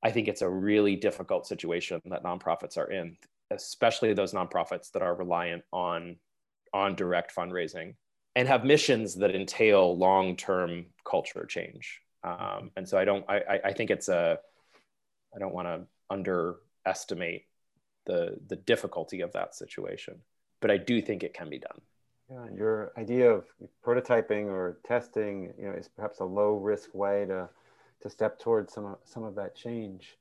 [0.04, 3.18] I think it's a really difficult situation that nonprofits are in,
[3.52, 6.18] especially those nonprofits that are reliant on
[6.74, 7.96] on direct fundraising
[8.36, 12.02] and have missions that entail long-term culture change.
[12.24, 14.40] Um, and so I don't, I, I think it's a,
[15.34, 17.44] I don't want to underestimate
[18.06, 20.22] the the difficulty of that situation,
[20.60, 21.82] but I do think it can be done.
[22.30, 23.46] Yeah, your idea of
[23.86, 27.50] prototyping or testing, you know, is perhaps a low risk way to
[28.02, 30.18] to step towards some of, some of that change.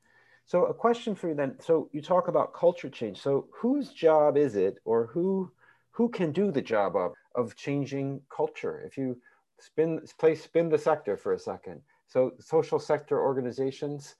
[0.46, 1.56] So, a question for you then.
[1.60, 3.20] So, you talk about culture change.
[3.20, 5.50] So, whose job is it, or who
[5.92, 8.82] who can do the job of of changing culture?
[8.86, 9.16] If you
[9.58, 11.80] spin place spin the sector for a second.
[12.06, 14.16] So, social sector organizations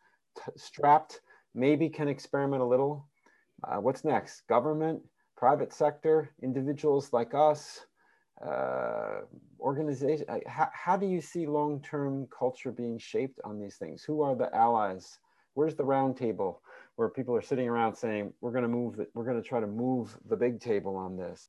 [0.57, 1.21] strapped
[1.55, 3.07] maybe can experiment a little.
[3.63, 4.47] Uh, what's next?
[4.49, 5.01] Government
[5.37, 7.81] private sector, individuals like us,
[8.45, 9.21] uh,
[9.61, 10.27] organization.
[10.47, 14.03] How, how do you see long-term culture being shaped on these things?
[14.05, 15.19] Who are the allies?
[15.55, 16.57] Where's the roundtable?
[16.97, 19.61] where people are sitting around saying, we're going to move, the, we're going to try
[19.61, 21.49] to move the big table on this.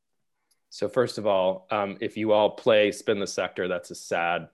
[0.70, 4.50] So first of all, um, if you all play spin the sector, that's a sad,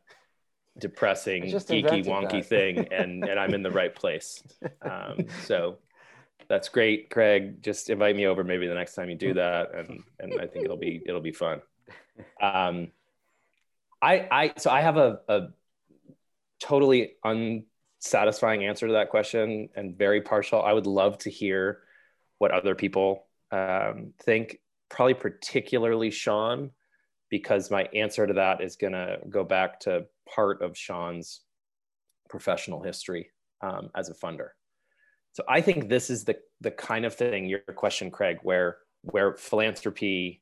[0.78, 2.46] depressing, geeky, wonky that.
[2.46, 4.44] thing, and and I'm in the right place.
[4.84, 5.78] Um, so
[6.48, 7.64] that's great, Craig.
[7.64, 10.66] Just invite me over maybe the next time you do that, and and I think
[10.66, 11.62] it'll be it'll be fun.
[12.40, 12.92] Um,
[14.00, 15.48] I I so I have a, a
[16.60, 17.14] totally
[18.02, 20.62] unsatisfying answer to that question and very partial.
[20.62, 21.82] I would love to hear
[22.40, 24.58] what other people um, think
[24.90, 26.72] probably particularly Sean,
[27.30, 31.42] because my answer to that is going to go back to part of Sean's
[32.28, 33.30] professional history
[33.62, 34.50] um, as a funder.
[35.34, 39.36] So I think this is the the kind of thing your question, Craig, where where
[39.38, 40.42] philanthropy,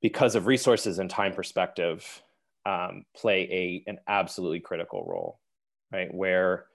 [0.00, 2.22] because of resources and time perspective,
[2.64, 5.40] um, play a an absolutely critical role,
[5.92, 6.12] right?
[6.12, 6.66] Where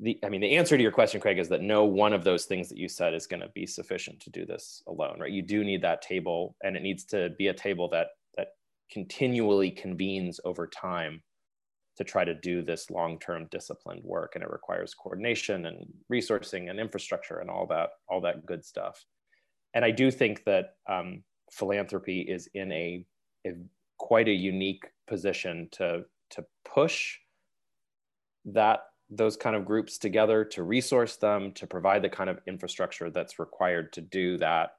[0.00, 2.44] the i mean the answer to your question craig is that no one of those
[2.44, 5.42] things that you said is going to be sufficient to do this alone right you
[5.42, 8.48] do need that table and it needs to be a table that that
[8.90, 11.22] continually convenes over time
[11.96, 16.78] to try to do this long-term disciplined work and it requires coordination and resourcing and
[16.78, 19.04] infrastructure and all that all that good stuff
[19.74, 23.04] and i do think that um, philanthropy is in a,
[23.46, 23.50] a
[23.98, 27.18] quite a unique position to to push
[28.44, 33.10] that those kind of groups together to resource them to provide the kind of infrastructure
[33.10, 34.70] that's required to do that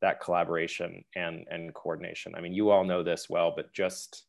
[0.00, 2.34] that collaboration and and coordination.
[2.34, 4.24] I mean you all know this well but just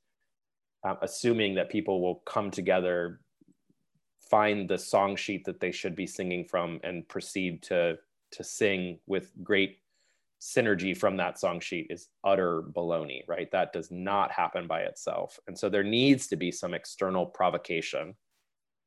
[0.84, 3.22] um, assuming that people will come together
[4.20, 7.98] find the song sheet that they should be singing from and proceed to
[8.32, 9.80] to sing with great
[10.40, 13.52] synergy from that song sheet is utter baloney right?
[13.52, 15.40] That does not happen by itself.
[15.48, 18.16] And so there needs to be some external provocation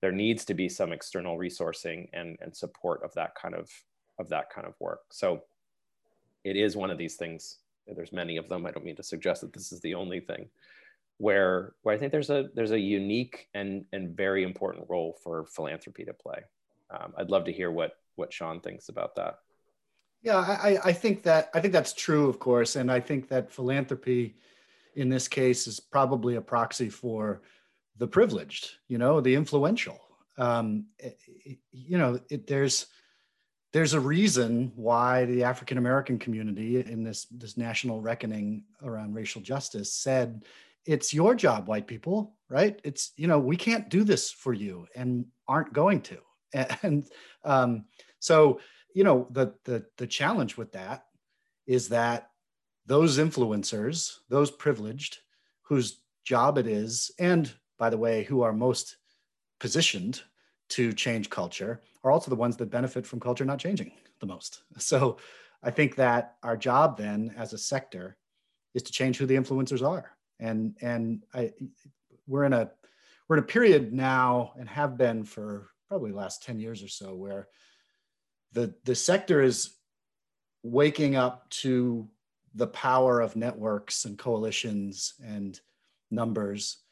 [0.05, 3.71] there needs to be some external resourcing and, and support of that kind of
[4.19, 5.01] of that kind of work.
[5.11, 5.45] So
[6.45, 7.61] it is one of these things.
[7.87, 8.67] There's many of them.
[8.67, 10.51] I don't mean to suggest that this is the only thing
[11.17, 15.47] where where I think there's a there's a unique and and very important role for
[15.47, 16.41] philanthropy to play.
[16.91, 19.39] Um, I'd love to hear what what Sean thinks about that.
[20.21, 23.51] Yeah, I, I think that I think that's true, of course, and I think that
[23.51, 24.37] philanthropy,
[24.97, 27.41] in this case, is probably a proxy for
[27.97, 30.01] the privileged, you know, the influential.
[30.37, 32.87] Um, it, it, you know, it, there's
[33.73, 39.43] there's a reason why the African American community in this this national reckoning around racial
[39.43, 40.45] justice said
[40.87, 42.81] it's your job, white people, right?
[42.85, 46.19] It's you know we can't do this for you and aren't going to.
[46.83, 47.05] And
[47.45, 47.87] um,
[48.21, 48.61] so
[48.95, 51.07] you know the the the challenge with that
[51.67, 52.31] is that
[52.87, 55.19] those influencers, those privileged,
[55.63, 57.53] whose job it is, and
[57.85, 58.97] by the way, who are most
[59.61, 60.23] positioned
[60.71, 64.63] to change culture are also the ones that benefit from culture not changing the most.
[64.79, 65.19] So
[65.63, 68.17] I think that our job then as a sector
[68.73, 70.13] is to change who the influencers are.
[70.41, 71.53] And and I
[72.27, 72.71] we're in a
[73.29, 77.15] we're in a period now and have been for probably last 10 years or so
[77.15, 77.49] where
[78.53, 79.77] the the sector is
[80.63, 82.09] waking up to
[82.55, 85.61] the power of networks and coalitions and
[86.11, 86.84] numbers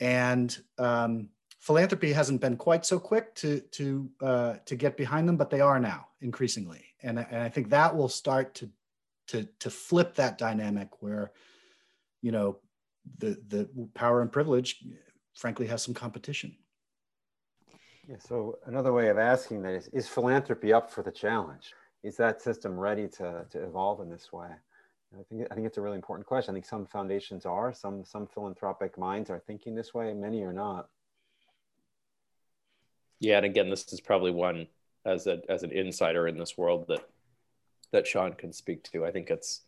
[0.00, 1.28] and um,
[1.60, 5.60] philanthropy hasn't been quite so quick to to uh, to get behind them, but they
[5.60, 8.70] are now increasingly, and, and I think that will start to
[9.28, 11.32] to to flip that dynamic where,
[12.20, 12.58] you know,
[13.18, 14.84] the the power and privilege,
[15.34, 16.56] frankly, has some competition.
[18.08, 18.16] Yeah.
[18.18, 21.72] So another way of asking that is: Is philanthropy up for the challenge?
[22.02, 24.48] Is that system ready to to evolve in this way?
[25.18, 26.52] I think I think it's a really important question.
[26.52, 30.52] I think some foundations are, some some philanthropic minds are thinking this way, many are
[30.52, 30.88] not.
[33.20, 34.66] Yeah, and again, this is probably one
[35.04, 37.08] as a as an insider in this world that
[37.92, 39.04] that Sean can speak to.
[39.04, 39.62] I think it's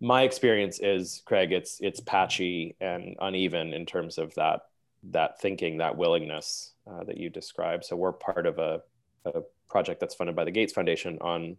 [0.00, 1.52] my experience is Craig.
[1.52, 4.62] It's it's patchy and uneven in terms of that
[5.10, 7.84] that thinking, that willingness uh, that you described.
[7.84, 8.82] So we're part of a,
[9.24, 11.56] a project that's funded by the Gates Foundation on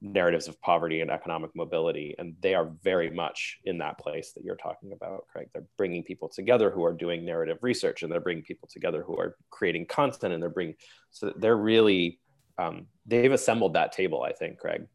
[0.00, 4.44] narratives of poverty and economic mobility and they are very much in that place that
[4.44, 8.20] you're talking about craig they're bringing people together who are doing narrative research and they're
[8.20, 10.76] bringing people together who are creating content and they're bringing
[11.10, 12.20] so they're really
[12.58, 14.86] um, they've assembled that table i think craig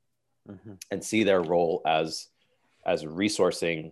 [0.49, 0.73] mm-hmm.
[0.89, 2.27] and see their role as
[2.85, 3.91] as resourcing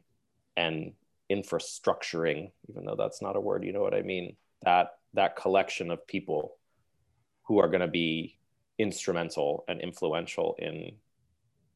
[0.55, 0.93] and
[1.29, 5.91] infrastructuring even though that's not a word you know what i mean that that collection
[5.91, 6.57] of people
[7.43, 8.37] who are going to be
[8.81, 10.91] instrumental and influential in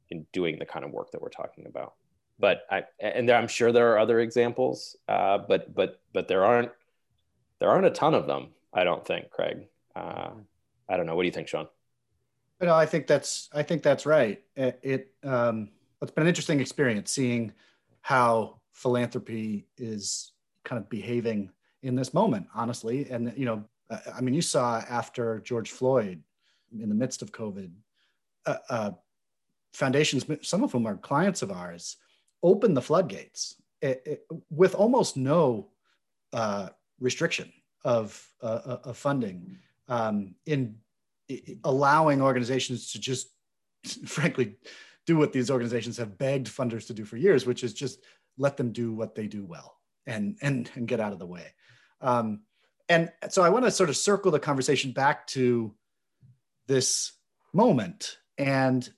[0.09, 1.93] in doing the kind of work that we're talking about
[2.39, 6.43] but i and there, i'm sure there are other examples uh, but but but there
[6.43, 6.71] aren't
[7.59, 10.29] there aren't a ton of them i don't think craig uh,
[10.89, 11.67] i don't know what do you think sean
[12.61, 14.41] No, I think that's I think that's right.
[14.55, 15.69] It, it um,
[16.01, 17.51] it's been an interesting experience seeing
[18.01, 20.31] how philanthropy is
[20.63, 21.51] kind of behaving
[21.83, 23.07] in this moment, honestly.
[23.09, 26.23] And you know, I mean, you saw after George Floyd,
[26.81, 27.71] in the midst of COVID,
[28.45, 28.91] uh, uh,
[29.73, 31.97] foundations, some of whom are clients of ours,
[32.43, 35.69] open the floodgates it, it, with almost no
[36.33, 36.69] uh,
[36.99, 37.51] restriction
[37.83, 39.57] of, uh, uh, of funding
[39.87, 40.75] um, in
[41.63, 43.29] allowing organizations to just,
[44.05, 44.55] frankly,
[45.05, 47.99] do what these organizations have begged funders to do for years, which is just
[48.37, 51.45] let them do what they do well and and and get out of the way.
[52.01, 52.41] Um,
[52.89, 55.73] and so I want to sort of circle the conversation back to
[56.67, 57.13] this
[57.53, 58.89] moment and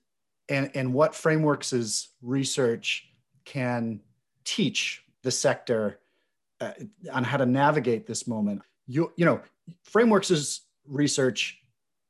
[0.50, 3.10] and and what frameworks' research
[3.46, 4.00] can
[4.44, 6.00] teach the sector
[6.62, 6.72] uh,
[7.12, 8.62] on how to navigate this moment.
[8.88, 9.42] You you know,
[9.84, 11.60] frameworks' research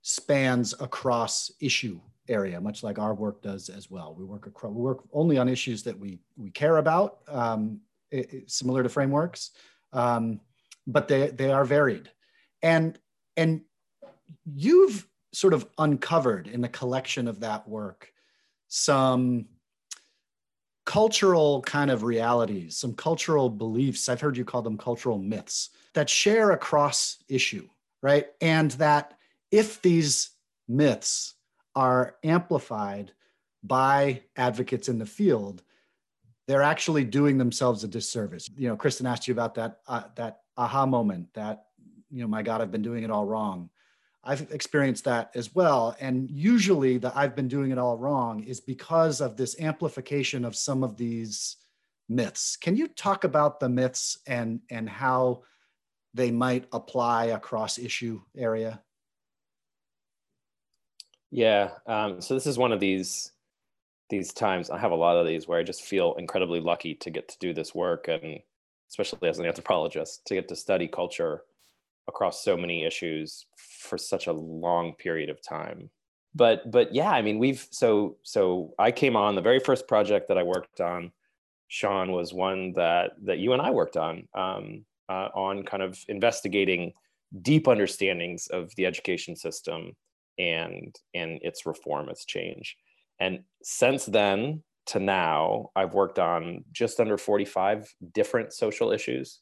[0.01, 1.99] spans across issue
[2.29, 4.15] area, much like our work does as well.
[4.17, 7.81] We work across, we work only on issues that we we care about, um,
[8.11, 9.51] it, it, similar to frameworks,
[9.93, 10.39] um,
[10.85, 12.09] but they they are varied,
[12.61, 12.97] and
[13.35, 13.61] and
[14.45, 18.11] you've sort of uncovered in the collection of that work
[18.69, 19.45] some
[20.85, 24.07] cultural kind of realities, some cultural beliefs.
[24.07, 27.67] I've heard you call them cultural myths that share across issue,
[28.01, 28.27] right?
[28.41, 29.17] And that
[29.51, 30.31] if these
[30.67, 31.35] myths
[31.75, 33.11] are amplified
[33.63, 35.61] by advocates in the field,
[36.47, 38.49] they're actually doing themselves a disservice.
[38.57, 41.65] You know, Kristen asked you about that uh, that aha moment that
[42.09, 43.69] you know, my God, I've been doing it all wrong.
[44.27, 45.95] I've experienced that as well.
[46.01, 50.55] And usually, the I've been doing it all wrong is because of this amplification of
[50.55, 51.55] some of these
[52.09, 52.57] myths.
[52.57, 55.43] Can you talk about the myths and, and how
[56.13, 58.81] they might apply across issue area?
[61.31, 61.69] Yeah.
[61.85, 63.31] Um, so this is one of these
[64.09, 64.69] these times.
[64.69, 67.37] I have a lot of these where I just feel incredibly lucky to get to
[67.39, 68.39] do this work, and
[68.89, 71.43] especially as an anthropologist, to get to study culture
[72.07, 75.89] across so many issues for such a long period of time.
[76.35, 80.27] But but yeah i mean we've so so i came on the very first project
[80.27, 81.11] that i worked on
[81.67, 86.03] sean was one that that you and i worked on um, uh, on kind of
[86.09, 86.93] investigating
[87.41, 89.93] deep understandings of the education system
[90.37, 92.77] and and its reform its change.
[93.19, 99.41] And since then to now i've worked on just under 45 different social issues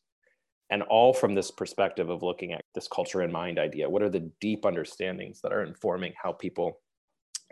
[0.69, 4.09] and all from this perspective of looking at this culture and mind idea what are
[4.09, 6.79] the deep understandings that are informing how people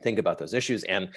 [0.01, 0.83] think about those issues?
[0.85, 1.09] And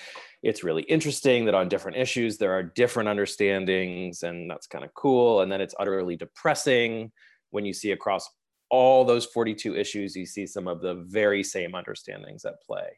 [0.43, 4.93] it's really interesting that on different issues there are different understandings and that's kind of
[4.95, 7.11] cool and then it's utterly depressing
[7.51, 8.29] when you see across
[8.71, 12.89] all those 42 issues you see some of the very same understandings at play.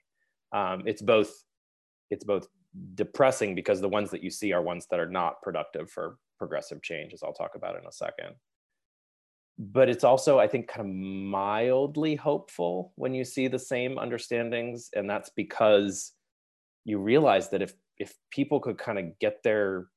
[0.52, 1.30] Um, it's both
[2.10, 2.48] it's both
[2.94, 6.80] depressing because the ones that you see are ones that are not productive for progressive
[6.82, 8.34] change as i'll talk about in a second
[9.58, 14.90] but it's also i think kind of mildly hopeful when you see the same understandings
[14.94, 16.12] and that's because
[16.84, 19.88] you realize that if if people could kind of get their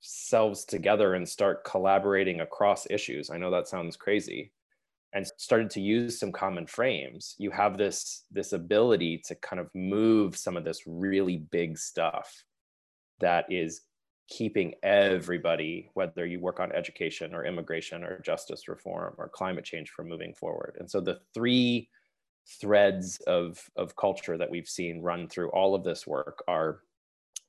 [0.00, 4.52] selves together and start collaborating across issues i know that sounds crazy
[5.14, 9.68] and started to use some common frames you have this this ability to kind of
[9.74, 12.44] move some of this really big stuff
[13.18, 13.80] that is
[14.28, 19.90] keeping everybody, whether you work on education or immigration or justice reform or climate change,
[19.90, 20.76] from moving forward.
[20.78, 21.88] And so the three
[22.60, 26.80] threads of, of culture that we've seen run through all of this work are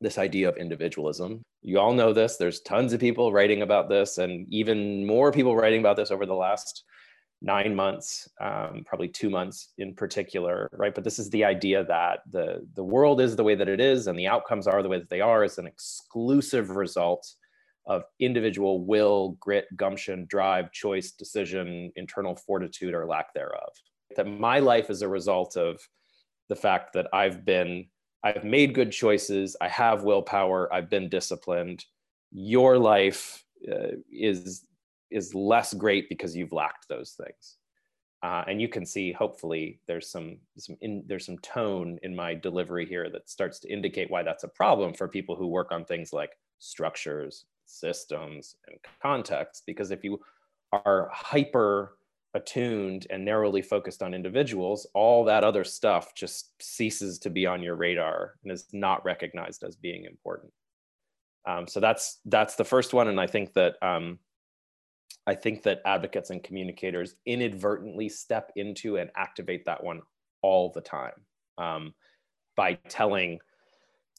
[0.01, 1.41] this idea of individualism.
[1.61, 2.37] You all know this.
[2.37, 6.25] There's tons of people writing about this, and even more people writing about this over
[6.25, 6.85] the last
[7.41, 10.93] nine months, um, probably two months in particular, right?
[10.93, 14.07] But this is the idea that the, the world is the way that it is
[14.07, 17.33] and the outcomes are the way that they are is an exclusive result
[17.85, 23.69] of individual will, grit, gumption, drive, choice, decision, internal fortitude, or lack thereof.
[24.15, 25.79] That my life is a result of
[26.49, 27.87] the fact that I've been,
[28.23, 31.85] I've made good choices, I have willpower, I've been disciplined.
[32.31, 34.65] Your life uh, is
[35.11, 37.57] is less great because you've lacked those things.
[38.21, 42.33] Uh, and you can see, hopefully, there's some some in, there's some tone in my
[42.33, 45.85] delivery here that starts to indicate why that's a problem for people who work on
[45.85, 49.63] things like structures, systems, and context.
[49.65, 50.19] Because if you
[50.73, 51.95] are hyper
[52.33, 57.63] attuned and narrowly focused on individuals, all that other stuff just ceases to be on
[57.63, 60.51] your radar and is not recognized as being important.
[61.47, 64.19] Um, so that's that's the first one, and I think that um,
[65.27, 70.01] I think that advocates and communicators inadvertently step into and activate that one
[70.41, 71.13] all the time.
[71.57, 71.93] Um,
[72.55, 73.39] by telling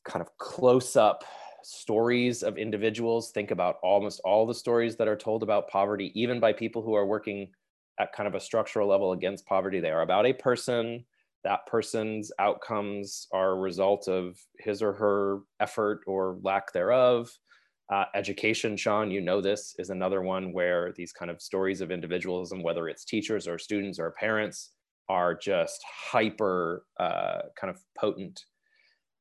[0.05, 1.24] kind of close up
[1.62, 3.30] stories of individuals.
[3.32, 6.94] Think about almost all the stories that are told about poverty, even by people who
[6.94, 7.51] are working
[7.98, 9.80] at kind of a structural level against poverty.
[9.80, 11.05] They are about a person.
[11.44, 17.30] That person's outcomes are a result of his or her effort or lack thereof.
[17.91, 21.91] Uh, education, Sean, you know this is another one where these kind of stories of
[21.91, 24.70] individualism, whether it's teachers or students or parents,
[25.09, 25.82] are just
[26.12, 28.45] hyper uh, kind of potent,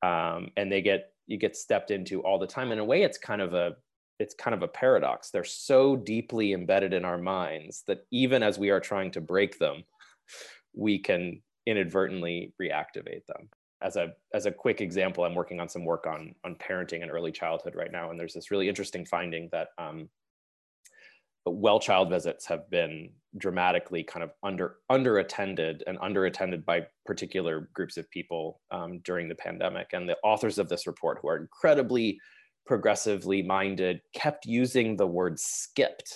[0.03, 2.71] um, and they get you get stepped into all the time.
[2.71, 3.71] In a way, it's kind of a
[4.19, 5.31] it's kind of a paradox.
[5.31, 9.57] They're so deeply embedded in our minds that even as we are trying to break
[9.57, 9.83] them,
[10.75, 13.49] we can inadvertently reactivate them
[13.81, 17.11] as a as a quick example, I'm working on some work on on parenting and
[17.11, 20.09] early childhood right now, and there's this really interesting finding that um,
[21.45, 26.85] well child visits have been dramatically kind of under under attended and under attended by
[27.05, 29.89] particular groups of people um, during the pandemic.
[29.93, 32.19] And the authors of this report, who are incredibly
[32.65, 36.13] progressively minded, kept using the word skipped,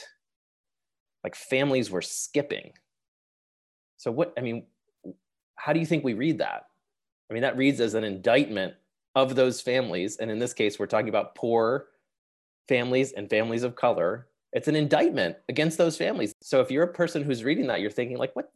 [1.24, 2.72] like families were skipping.
[3.98, 4.66] So what I mean,
[5.56, 6.64] how do you think we read that?
[7.30, 8.74] I mean, that reads as an indictment
[9.16, 10.18] of those families.
[10.18, 11.88] And in this case, we're talking about poor
[12.68, 14.28] families and families of color.
[14.52, 16.34] It's an indictment against those families.
[16.42, 18.52] So if you're a person who's reading that, you're thinking like, what,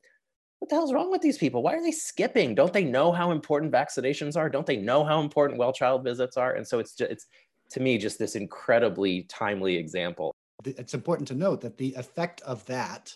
[0.60, 1.62] what the hell's wrong with these people?
[1.62, 2.56] Why are they skipping?
[2.56, 4.50] Don't they know how important vaccinations are?
[4.50, 6.54] Don't they know how important well child visits are?
[6.54, 7.28] And so it's just, it's
[7.72, 10.34] to me just this incredibly timely example.
[10.66, 13.16] It's important to note that the effect of that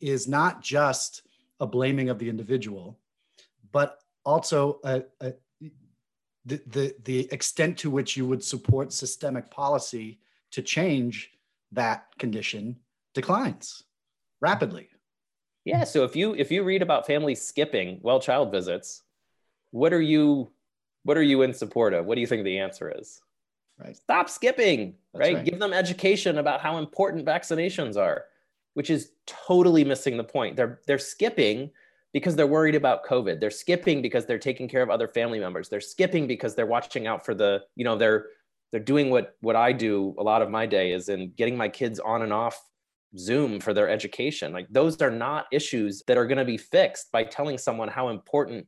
[0.00, 1.22] is not just
[1.60, 2.98] a blaming of the individual,
[3.72, 5.30] but also uh, uh,
[6.46, 10.18] the, the, the extent to which you would support systemic policy
[10.52, 11.30] to change
[11.72, 12.76] that condition
[13.14, 13.84] declines
[14.40, 14.88] rapidly.
[15.64, 15.84] Yeah.
[15.84, 19.02] So if you if you read about families skipping well child visits,
[19.70, 20.50] what are you
[21.04, 22.06] what are you in support of?
[22.06, 23.20] What do you think the answer is?
[23.78, 23.96] Right.
[23.96, 24.94] Stop skipping.
[25.14, 25.36] Right?
[25.36, 25.44] right?
[25.44, 28.24] Give them education about how important vaccinations are,
[28.74, 30.56] which is totally missing the point.
[30.56, 31.70] They're they're skipping
[32.14, 33.40] because they're worried about COVID.
[33.40, 35.68] They're skipping because they're taking care of other family members.
[35.68, 38.28] They're skipping because they're watching out for the, you know, they're
[38.70, 41.68] they're doing what what I do a lot of my day is in getting my
[41.68, 42.58] kids on and off
[43.18, 44.52] Zoom for their education.
[44.52, 48.08] Like those are not issues that are going to be fixed by telling someone how
[48.08, 48.66] important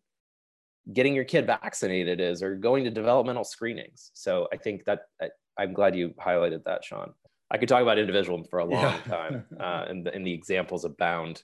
[0.93, 4.11] getting your kid vaccinated is or going to developmental screenings.
[4.15, 7.13] So I think that I, am glad you highlighted that, Sean.
[7.51, 9.01] I could talk about individualism for a long yeah.
[9.03, 11.43] time, uh, and, and the examples abound.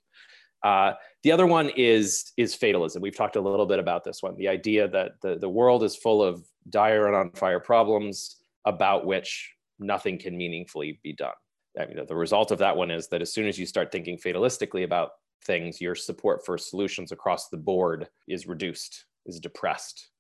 [0.63, 0.93] Uh,
[1.23, 3.03] the other one is is fatalism.
[3.03, 4.37] We've talked a little bit about this one.
[4.37, 9.05] The idea that the, the world is full of dire and on fire problems about
[9.05, 11.33] which nothing can meaningfully be done.
[11.79, 14.19] I mean, the result of that one is that as soon as you start thinking
[14.19, 15.11] fatalistically about
[15.45, 20.11] things, your support for solutions across the board is reduced, is depressed.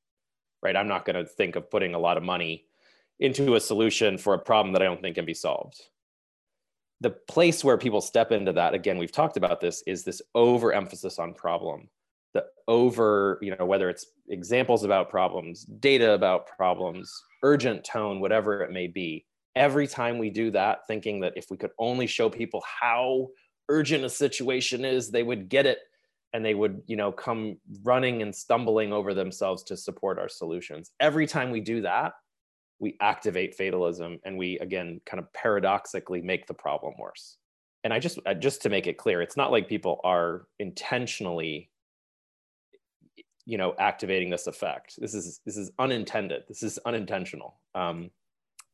[0.62, 0.76] Right?
[0.76, 2.64] I'm not going to think of putting a lot of money
[3.20, 5.80] into a solution for a problem that I don't think can be solved
[7.02, 11.18] the place where people step into that again we've talked about this is this overemphasis
[11.18, 11.88] on problem.
[12.32, 18.62] The over you know whether it's examples about problems data about problems urgent tone whatever
[18.62, 19.26] it may be.
[19.56, 23.28] Every time we do that thinking that if we could only show people how
[23.68, 25.78] urgent a situation is they would get it
[26.32, 30.92] and they would you know come running and stumbling over themselves to support our solutions.
[31.00, 32.12] Every time we do that
[32.82, 37.38] we activate fatalism and we again kind of paradoxically make the problem worse.
[37.84, 41.70] And i just just to make it clear it's not like people are intentionally
[43.46, 44.96] you know activating this effect.
[44.98, 46.42] This is this is unintended.
[46.48, 47.60] This is unintentional.
[47.74, 48.10] Um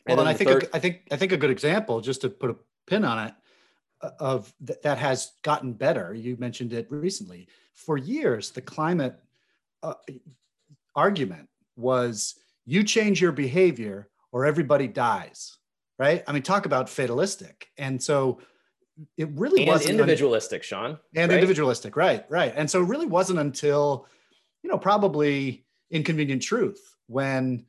[0.07, 0.63] well and, and i think third...
[0.65, 2.57] a, i think i think a good example just to put a
[2.87, 3.35] pin on it
[4.01, 7.47] uh, of th- that has gotten better you mentioned it recently.
[7.75, 9.17] For years the climate
[9.83, 9.95] uh,
[10.95, 12.37] argument was
[12.69, 15.59] you change your behavior or everybody dies
[15.99, 16.23] right?
[16.27, 17.69] I mean talk about fatalistic.
[17.77, 18.41] And so
[19.17, 21.39] it really was individualistic un- sean and right?
[21.39, 22.53] individualistic right right.
[22.57, 24.07] And so it really wasn't until
[24.63, 27.67] you know probably inconvenient truth when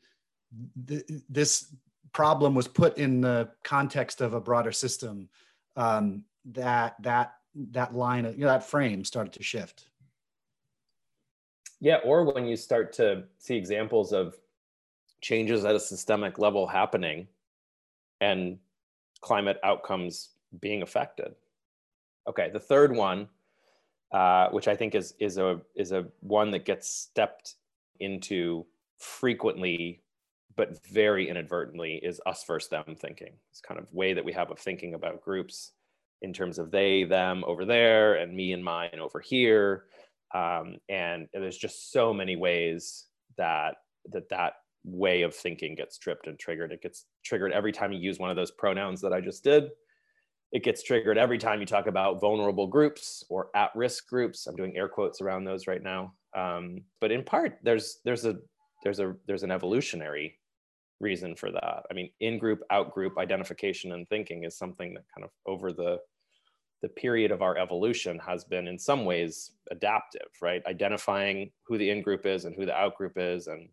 [0.88, 1.74] th- this
[2.14, 5.30] problem was put in the context of a broader system
[5.76, 9.88] um, that that that line of you know that frame started to shift.
[11.80, 14.36] Yeah or when you start to see examples of
[15.22, 17.28] changes at a systemic level happening
[18.22, 18.58] and
[19.22, 21.36] climate outcomes being affected.
[22.28, 23.28] Okay, the third one,
[24.12, 27.56] uh, which I think is is a is a one that gets stepped
[28.00, 28.66] into
[28.98, 30.02] frequently,
[30.56, 33.34] but very inadvertently, is us versus them thinking.
[33.52, 35.72] It's kind of way that we have of thinking about groups
[36.22, 39.86] in terms of they, them over there, and me and mine over here.
[40.34, 43.06] Um, and there's just so many ways
[43.38, 43.78] that
[44.12, 44.54] that that
[44.84, 46.72] way of thinking gets tripped and triggered.
[46.72, 49.70] It gets triggered every time you use one of those pronouns that I just did.
[50.52, 54.48] It gets triggered every time you talk about vulnerable groups or at-risk groups.
[54.48, 56.14] I'm doing air quotes around those right now.
[56.36, 58.38] Um, but in part, there's there's a
[58.84, 60.40] there's a there's an evolutionary
[61.00, 61.84] reason for that.
[61.90, 66.00] I mean, in-group, out-group identification and thinking is something that kind of over the
[66.82, 70.66] the period of our evolution has been in some ways adaptive, right?
[70.66, 73.68] Identifying who the in-group is and who the out-group is and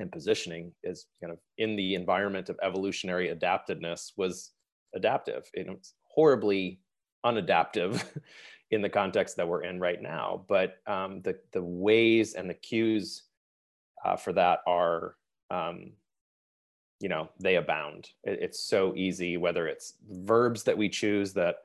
[0.00, 4.52] and positioning is kind of in the environment of evolutionary adaptedness was
[4.94, 5.48] adaptive.
[5.52, 6.80] It's horribly
[7.24, 8.02] unadaptive
[8.70, 10.44] in the context that we're in right now.
[10.48, 13.24] But um, the the ways and the cues
[14.04, 15.16] uh, for that are,
[15.50, 15.92] um,
[17.00, 18.08] you know, they abound.
[18.24, 19.36] It, it's so easy.
[19.36, 21.56] Whether it's verbs that we choose that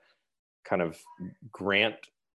[0.65, 0.99] kind of
[1.51, 1.95] grant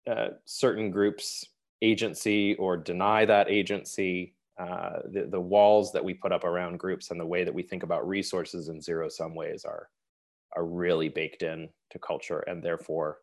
[0.09, 1.43] uh, certain groups
[1.81, 7.11] agency or deny that agency uh, the, the walls that we put up around groups
[7.11, 9.89] and the way that we think about resources in zero sum ways are
[10.55, 13.19] are really baked in to culture and therefore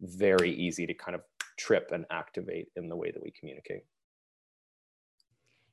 [0.00, 1.22] very easy to kind of
[1.58, 3.82] trip and activate in the way that we communicate.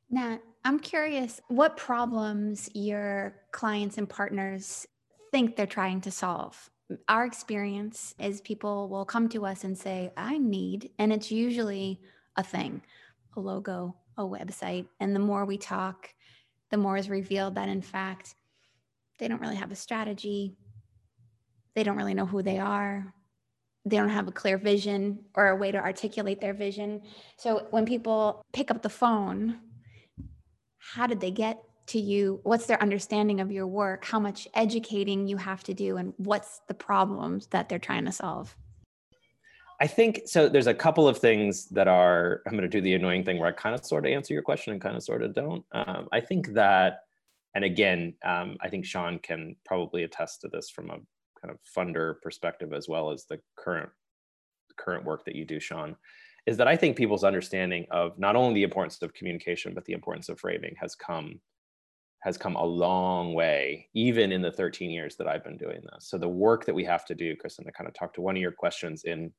[0.09, 4.85] Nat, I'm curious what problems your clients and partners
[5.31, 6.69] think they're trying to solve.
[7.07, 12.01] Our experience is people will come to us and say, I need, and it's usually
[12.35, 12.81] a thing,
[13.35, 14.87] a logo, a website.
[14.99, 16.09] And the more we talk,
[16.71, 18.35] the more is revealed that in fact,
[19.17, 20.55] they don't really have a strategy.
[21.73, 23.13] They don't really know who they are.
[23.85, 27.01] They don't have a clear vision or a way to articulate their vision.
[27.37, 29.59] So when people pick up the phone,
[30.77, 32.39] how did they get to you?
[32.43, 34.05] What's their understanding of your work?
[34.05, 35.97] How much educating you have to do?
[35.97, 38.55] And what's the problems that they're trying to solve?
[39.81, 40.47] I think so.
[40.47, 43.49] There's a couple of things that are, I'm going to do the annoying thing where
[43.49, 45.65] I kind of sort of answer your question and kind of sort of don't.
[45.73, 46.99] Um, I think that,
[47.55, 50.97] and again, um, I think Sean can probably attest to this from a
[51.41, 53.89] kind of funder perspective as well as the current
[54.77, 55.95] current work that you do, Sean,
[56.45, 59.93] is that I think people's understanding of not only the importance of communication but the
[59.93, 61.39] importance of framing has come
[62.21, 66.09] has come a long way, even in the 13 years that I've been doing this.
[66.09, 68.35] So the work that we have to do, Kristen, to kind of talk to one
[68.35, 69.31] of your questions in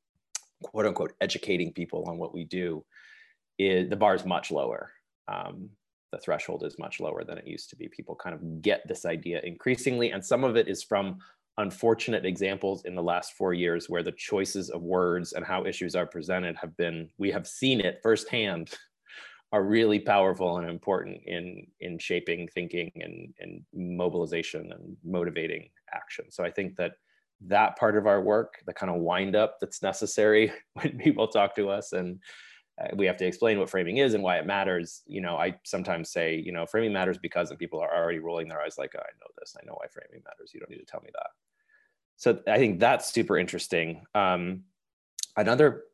[0.62, 2.84] quote unquote educating people on what we do
[3.58, 4.90] is the bar is much lower.
[5.28, 5.70] Um,
[6.12, 7.88] the threshold is much lower than it used to be.
[7.88, 11.18] People kind of get this idea increasingly and some of it is from
[11.58, 15.94] unfortunate examples in the last four years where the choices of words and how issues
[15.96, 18.74] are presented have been we have seen it firsthand
[19.52, 26.30] are really powerful and important in in shaping thinking and, and mobilization and motivating action.
[26.30, 26.92] So i think that
[27.42, 31.54] that part of our work, the kind of wind up that's necessary when people talk
[31.56, 32.20] to us and
[32.80, 35.02] uh, we have to explain what framing is and why it matters.
[35.06, 38.48] You know, I sometimes say, you know, framing matters because and people are already rolling
[38.48, 40.52] their eyes like, oh, I know this, I know why framing matters.
[40.52, 41.30] You don't need to tell me that.
[42.16, 44.04] So I think that's super interesting.
[44.14, 44.64] Um,
[45.36, 45.84] another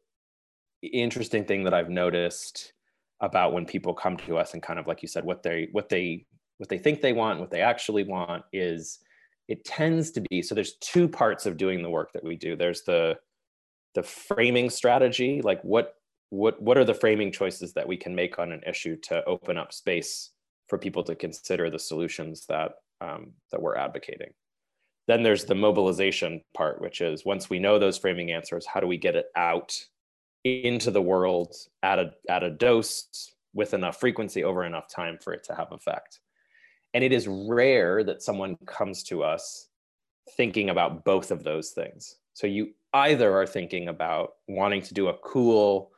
[0.83, 2.73] interesting thing that I've noticed
[3.21, 5.89] about when people come to us and kind of like you said, what they what
[5.89, 6.27] they
[6.59, 9.01] what they think they want, what they actually want is
[9.53, 12.57] it tends to be so there's two parts of doing the work that we do.
[12.57, 13.19] There's the
[13.95, 15.97] the framing strategy like what
[16.31, 19.59] what what are the framing choices that we can make on an issue to open
[19.59, 20.31] up space
[20.69, 22.73] for people to consider the solutions that
[23.03, 24.31] um, that we're advocating.
[25.07, 28.87] Then there's the mobilization part which is once we know those framing answers how do
[28.87, 29.79] we get it out
[30.45, 35.35] into the world at a at a dose with enough frequency over enough time for
[35.35, 36.21] it to have effect
[36.95, 39.69] and it is rare that someone comes to us
[40.37, 42.17] thinking about both of those things.
[42.35, 45.91] So you either are thinking about wanting to do a cool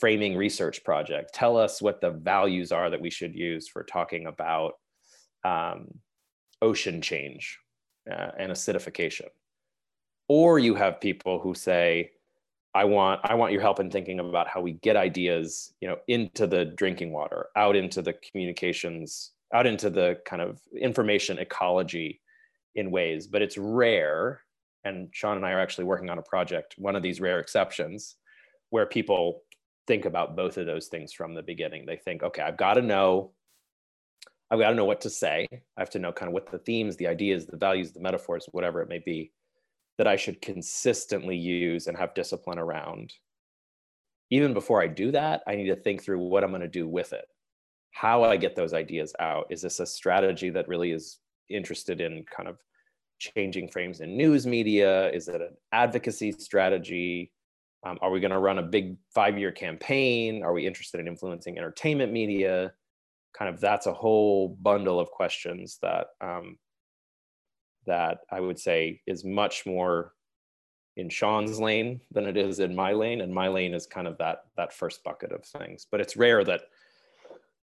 [0.00, 1.34] framing research project.
[1.34, 4.74] Tell us what the values are that we should use for talking about
[5.44, 5.88] um,
[6.60, 7.58] ocean change
[8.10, 9.26] uh, and acidification.
[10.28, 12.12] Or you have people who say,
[12.74, 15.98] I want I want your help in thinking about how we get ideas, you know,
[16.08, 22.20] into the drinking water, out into the communications out into the kind of information ecology
[22.74, 24.40] in ways, but it's rare.
[24.84, 28.16] And Sean and I are actually working on a project, one of these rare exceptions,
[28.70, 29.42] where people
[29.86, 31.86] think about both of those things from the beginning.
[31.86, 33.32] They think, okay, I've got to know,
[34.50, 35.46] I've got to know what to say.
[35.52, 38.46] I have to know kind of what the themes, the ideas, the values, the metaphors,
[38.52, 39.32] whatever it may be,
[39.98, 43.12] that I should consistently use and have discipline around.
[44.30, 46.88] Even before I do that, I need to think through what I'm going to do
[46.88, 47.26] with it
[47.92, 49.46] how I get those ideas out.
[49.50, 51.18] Is this a strategy that really is
[51.48, 52.58] interested in kind of
[53.18, 55.10] changing frames in news media?
[55.10, 57.32] Is it an advocacy strategy?
[57.84, 60.42] Um, are we going to run a big five year campaign?
[60.42, 62.72] Are we interested in influencing entertainment media?
[63.32, 66.58] kind of that's a whole bundle of questions that um,
[67.86, 70.12] that I would say is much more
[70.96, 74.18] in Sean's lane than it is in my lane, and my lane is kind of
[74.18, 75.86] that that first bucket of things.
[75.90, 76.62] But it's rare that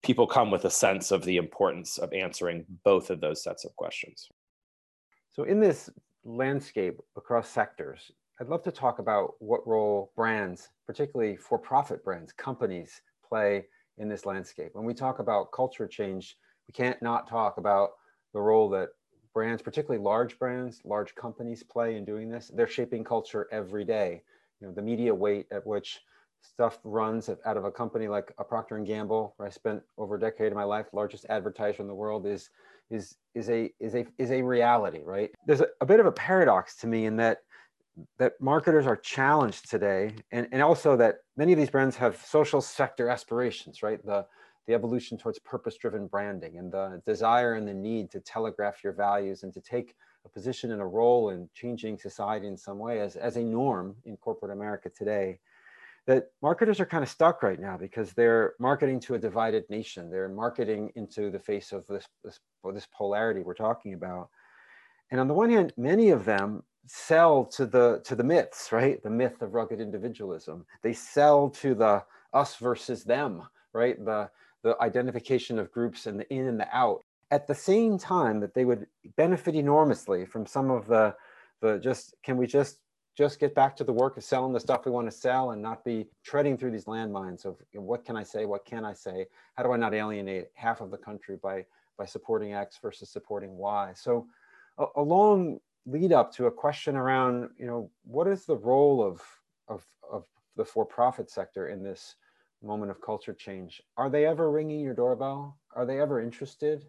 [0.03, 3.74] people come with a sense of the importance of answering both of those sets of
[3.76, 4.28] questions.
[5.30, 5.88] So in this
[6.24, 13.03] landscape across sectors, I'd love to talk about what role brands, particularly for-profit brands, companies
[13.26, 13.66] play
[13.98, 14.70] in this landscape.
[14.72, 16.36] When we talk about culture change,
[16.66, 17.90] we can't not talk about
[18.34, 18.88] the role that
[19.32, 22.50] brands, particularly large brands, large companies play in doing this.
[22.55, 24.22] They're shaping culture every day.
[24.61, 26.00] You know, the media weight at which
[26.43, 30.16] stuff runs out of a company like a Procter and Gamble, where I spent over
[30.16, 32.51] a decade of my life, largest advertiser in the world, is
[32.90, 35.30] is is a is a is a reality, right?
[35.47, 37.38] There's a, a bit of a paradox to me in that
[38.18, 42.61] that marketers are challenged today, and, and also that many of these brands have social
[42.61, 44.05] sector aspirations, right?
[44.05, 44.26] The
[44.66, 49.43] the evolution towards purpose-driven branding and the desire and the need to telegraph your values
[49.43, 53.16] and to take a position and a role in changing society in some way as,
[53.16, 55.40] as a norm in corporate America today
[56.07, 60.11] that marketers are kind of stuck right now because they're marketing to a divided nation.
[60.11, 62.40] They're marketing into the face of this, this,
[62.72, 64.28] this polarity we're talking about.
[65.11, 69.03] And on the one hand, many of them sell to the to the myths, right?
[69.03, 70.66] The myth of rugged individualism.
[70.82, 73.42] They sell to the us versus them,
[73.72, 74.03] right?
[74.05, 74.30] The
[74.62, 77.03] the identification of groups and the in and the out.
[77.30, 78.86] At the same time that they would
[79.16, 81.14] benefit enormously from some of the
[81.61, 82.78] the just can we just
[83.16, 85.60] just get back to the work of selling the stuff we want to sell and
[85.60, 89.26] not be treading through these landmines of what can I say, what can I say,
[89.54, 91.66] how do I not alienate half of the country by
[91.98, 93.92] by supporting X versus supporting Y.
[93.94, 94.26] So
[94.78, 99.02] a, a long lead up to a question around you know what is the role
[99.02, 99.22] of
[99.68, 100.24] of, of
[100.56, 102.16] the for-profit sector in this
[102.62, 103.82] moment of culture change?
[103.96, 105.58] Are they ever ringing your doorbell?
[105.74, 106.86] Are they ever interested?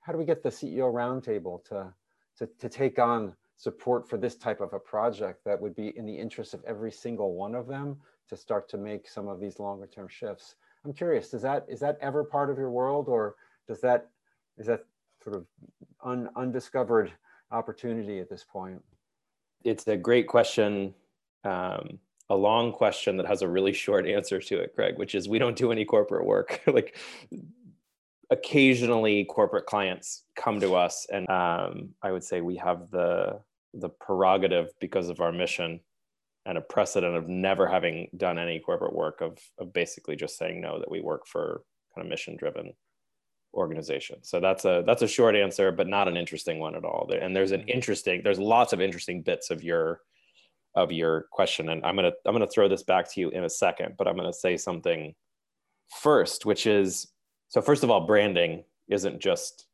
[0.00, 1.92] How do we get the ceo roundtable to,
[2.38, 6.06] to to take on support for this type of a project that would be in
[6.06, 7.94] the interest of every single one of them
[8.26, 10.54] to start to make some of these longer term shifts
[10.86, 13.34] i'm curious does that is that ever part of your world or
[13.68, 14.08] does that
[14.56, 14.86] is that
[15.22, 15.44] sort of
[16.02, 17.12] un, undiscovered
[17.50, 18.82] opportunity at this point
[19.62, 20.94] it's a great question
[21.44, 21.98] um,
[22.30, 25.40] a long question that has a really short answer to it, Craig, which is we
[25.40, 26.60] don't do any corporate work.
[26.66, 26.96] like
[28.30, 33.40] occasionally corporate clients come to us and um, I would say we have the
[33.74, 35.80] the prerogative because of our mission
[36.46, 40.60] and a precedent of never having done any corporate work of, of basically just saying
[40.60, 41.62] no that we work for
[41.94, 42.72] kind of mission driven
[43.54, 47.10] organization so that's a that's a short answer but not an interesting one at all.
[47.20, 47.70] And there's an mm-hmm.
[47.70, 50.00] interesting there's lots of interesting bits of your
[50.76, 51.68] of your question.
[51.68, 53.96] And i'm going to i'm going to throw this back to you in a second
[53.98, 55.14] but i'm going to say something
[56.00, 57.08] first which is
[57.48, 59.66] so first of all branding isn't just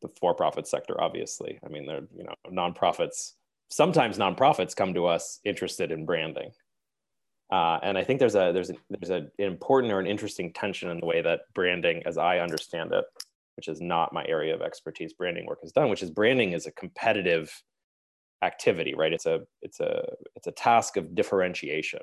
[0.00, 1.58] the for-profit sector obviously.
[1.64, 3.32] I mean they're you know nonprofits
[3.70, 6.50] sometimes nonprofits come to us interested in branding.
[7.52, 10.50] Uh, and i think there's a there's a, there's a, an important or an interesting
[10.54, 13.04] tension in the way that branding as i understand it
[13.56, 16.66] which is not my area of expertise branding work is done which is branding is
[16.66, 17.62] a competitive
[18.44, 19.12] activity right?
[19.12, 20.04] It's a it's a
[20.36, 22.00] it's a task of differentiation.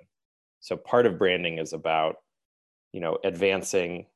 [0.59, 2.15] So part of branding is about
[2.91, 4.07] you know advancing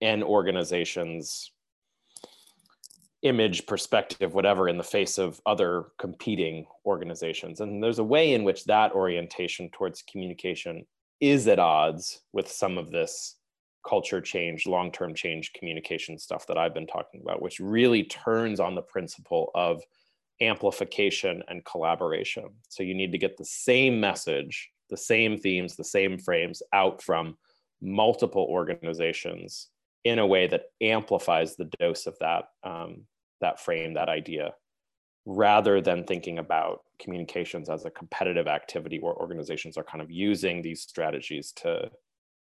[0.00, 1.51] an organization's
[3.22, 8.42] image perspective whatever in the face of other competing organizations and there's a way in
[8.42, 10.84] which that orientation towards communication
[11.20, 13.36] is at odds with some of this
[13.88, 18.74] culture change long-term change communication stuff that i've been talking about which really turns on
[18.74, 19.82] the principle of
[20.42, 22.50] amplification and collaboration.
[22.68, 27.02] So you need to get the same message, the same themes, the same frames out
[27.02, 27.38] from
[27.80, 29.68] multiple organizations
[30.04, 33.02] in a way that amplifies the dose of that um,
[33.42, 34.54] that frame, that idea,
[35.26, 40.62] rather than thinking about communications as a competitive activity where organizations are kind of using
[40.62, 41.90] these strategies to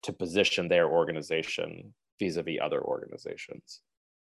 [0.02, 3.80] to position their organization vis-a-vis other organizations.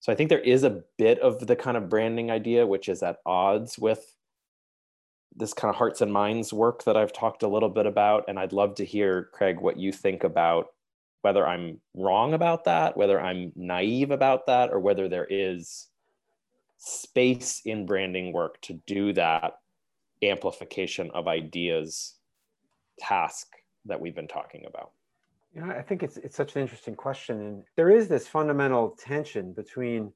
[0.00, 3.02] So I think there is a bit of the kind of branding idea, which is
[3.02, 4.16] at odds with
[5.36, 8.24] this kind of hearts and minds work that I've talked a little bit about.
[8.26, 10.68] And I'd love to hear, Craig, what you think about
[11.22, 15.88] whether I'm wrong about that, whether I'm naive about that, or whether there is
[16.81, 19.59] space in branding work to do that
[20.22, 22.14] amplification of ideas
[22.99, 23.47] task
[23.85, 24.91] that we've been talking about.
[25.55, 28.97] You know, I think it's it's such an interesting question, and there is this fundamental
[28.99, 30.12] tension between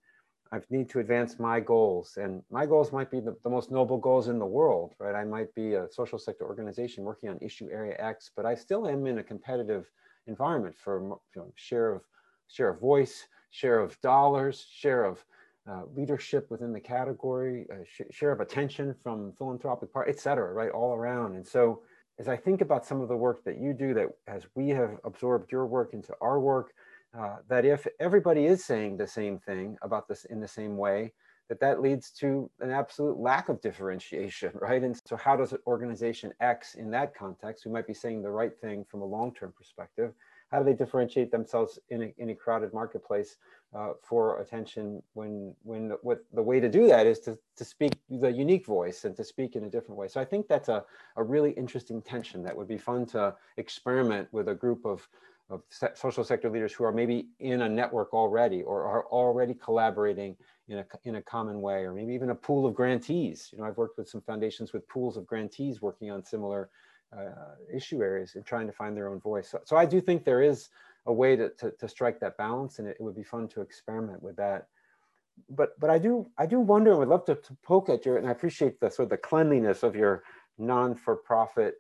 [0.53, 3.99] I need to advance my goals, and my goals might be the, the most noble
[3.99, 5.15] goals in the world, right?
[5.15, 8.87] I might be a social sector organization working on issue area X, but I still
[8.87, 9.91] am in a competitive
[10.29, 12.03] environment for you know, share of
[12.49, 15.25] share of voice, share of dollars, share of
[15.71, 20.53] uh, leadership within the category, uh, sh share of attention from philanthropic part, et cetera,
[20.53, 21.37] right, all around.
[21.37, 21.83] And so
[22.19, 24.99] as I think about some of the work that you do, that as we have
[25.05, 26.73] absorbed your work into our work,
[27.19, 31.13] uh, that if everybody is saying the same thing about this in the same way,
[31.49, 34.83] that that leads to an absolute lack of differentiation, right?
[34.83, 38.53] And so how does organization X in that context, who might be saying the right
[38.61, 40.13] thing from a long-term perspective,
[40.55, 43.39] how do they differentiate themselves in a, in a crowded marketplace
[43.75, 47.95] uh, for attention when when what the way to do that is to, to speak
[48.09, 50.07] the unique voice and to speak in a different way.
[50.07, 50.85] So I think that's a,
[51.17, 55.09] a really interesting tension that would be fun to experiment with a group of
[55.51, 55.63] of
[55.95, 60.37] social sector leaders who are maybe in a network already or are already collaborating
[60.69, 63.51] in a, in a common way, or maybe even a pool of grantees.
[63.53, 66.71] You know, I've worked with some foundations with pools of grantees working on similar
[67.13, 69.49] Uh, issue areas and trying to find their own voice.
[69.49, 70.69] So, so I do think there is
[71.07, 73.61] a way to, to, to strike that balance and it, it, would be fun to
[73.61, 74.67] experiment with that.
[75.49, 78.17] But, but I do I do wonder and would love to, to poke at your
[78.17, 80.25] and I appreciate the sort of the cleanliness of your
[80.59, 81.75] non-for-profit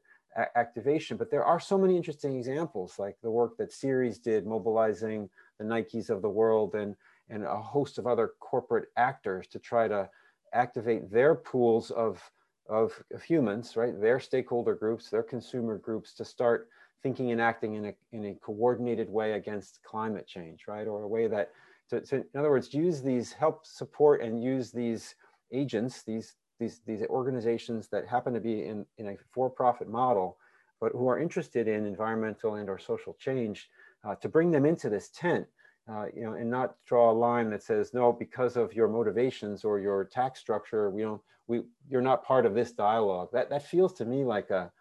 [0.56, 5.28] activation, but there are so many interesting examples like the work that Ceres did mobilizing
[5.58, 6.96] the Nikes of the world and,
[7.28, 10.08] and a host of other corporate actors to try to
[10.52, 12.20] activate their pools of,
[12.68, 13.98] of, of humans, right?
[14.00, 16.68] Their stakeholder groups, their consumer groups to start
[17.02, 20.86] thinking and acting in a, in a coordinated way against climate change, right?
[20.86, 21.50] Or a way that,
[21.90, 25.14] to, to, in other words, use these, help support and use these
[25.52, 30.38] agents, these, these, these organizations that happen to be in, in a for-profit model,
[30.80, 33.68] but who are interested in environmental and or social change
[34.04, 35.46] uh, to bring them into this tent,
[35.91, 39.64] uh, you know, and not draw a line that says, no, because of your motivations
[39.64, 43.28] or your tax structure, we don't, we, you're not part of this dialogue.
[43.32, 44.72] That, that feels to me like a,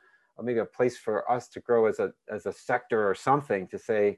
[0.41, 3.77] maybe a place for us to grow as a, as a sector or something to
[3.77, 4.17] say,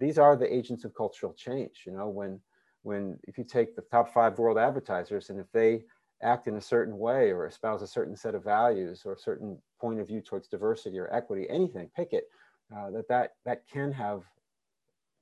[0.00, 1.82] these are the agents of cultural change.
[1.86, 2.40] You know, when,
[2.82, 5.84] when if you take the top five world advertisers and if they
[6.22, 9.58] act in a certain way or espouse a certain set of values or a certain
[9.80, 12.24] point of view towards diversity or equity, anything, pick it,
[12.74, 14.22] uh, that, that that can have,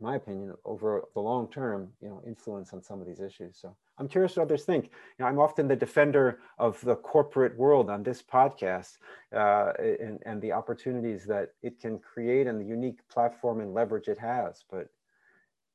[0.02, 3.56] my opinion, over the long term, you know, influence on some of these issues.
[3.60, 4.86] So I'm curious what others think.
[4.86, 4.90] You
[5.20, 8.98] know, I'm often the defender of the corporate world on this podcast
[9.34, 14.08] uh, and, and the opportunities that it can create and the unique platform and leverage
[14.08, 14.64] it has.
[14.70, 14.88] But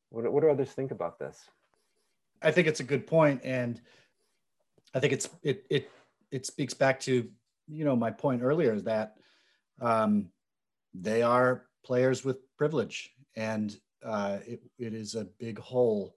[0.09, 1.49] what, what do others think about this?
[2.41, 3.81] I think it's a good point, and
[4.93, 5.89] I think it's it it
[6.31, 7.27] it speaks back to
[7.67, 9.15] you know my point earlier is that
[9.81, 10.29] um,
[10.93, 16.15] they are players with privilege, and uh, it, it is a big hole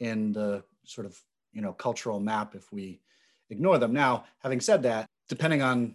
[0.00, 1.18] in the sort of
[1.52, 3.00] you know cultural map if we
[3.50, 3.92] ignore them.
[3.92, 5.94] Now, having said that, depending on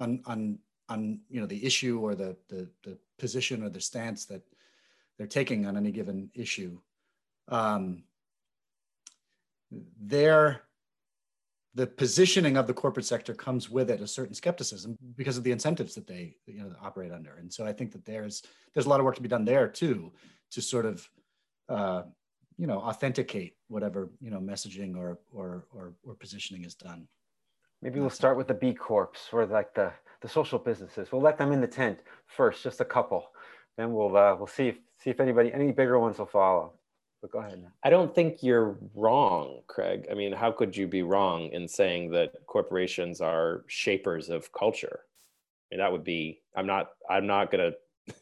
[0.00, 0.58] on on
[0.88, 4.42] on you know the issue or the the, the position or the stance that
[5.16, 6.78] they're taking on any given issue,
[7.48, 8.02] um,
[10.00, 10.63] their
[11.74, 15.50] the positioning of the corporate sector comes with it a certain skepticism because of the
[15.50, 17.34] incentives that they you know operate under.
[17.36, 19.68] And so i think that there's there's a lot of work to be done there
[19.68, 20.12] too
[20.52, 21.08] to sort of
[21.68, 22.02] uh,
[22.56, 27.06] you know authenticate whatever you know messaging or or or, or positioning is done.
[27.82, 31.10] Maybe we'll start with the b corps or like the the social businesses.
[31.10, 33.26] We'll let them in the tent first just a couple.
[33.76, 36.74] Then we'll uh, we'll see if see if anybody any bigger ones will follow
[37.24, 41.02] but go ahead i don't think you're wrong craig i mean how could you be
[41.02, 45.00] wrong in saying that corporations are shapers of culture
[45.72, 47.72] I mean, that would be i'm not i'm not to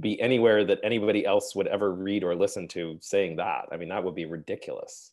[0.00, 3.66] be anywhere that anybody else would ever read or listen to saying that.
[3.72, 5.12] I mean, that would be ridiculous.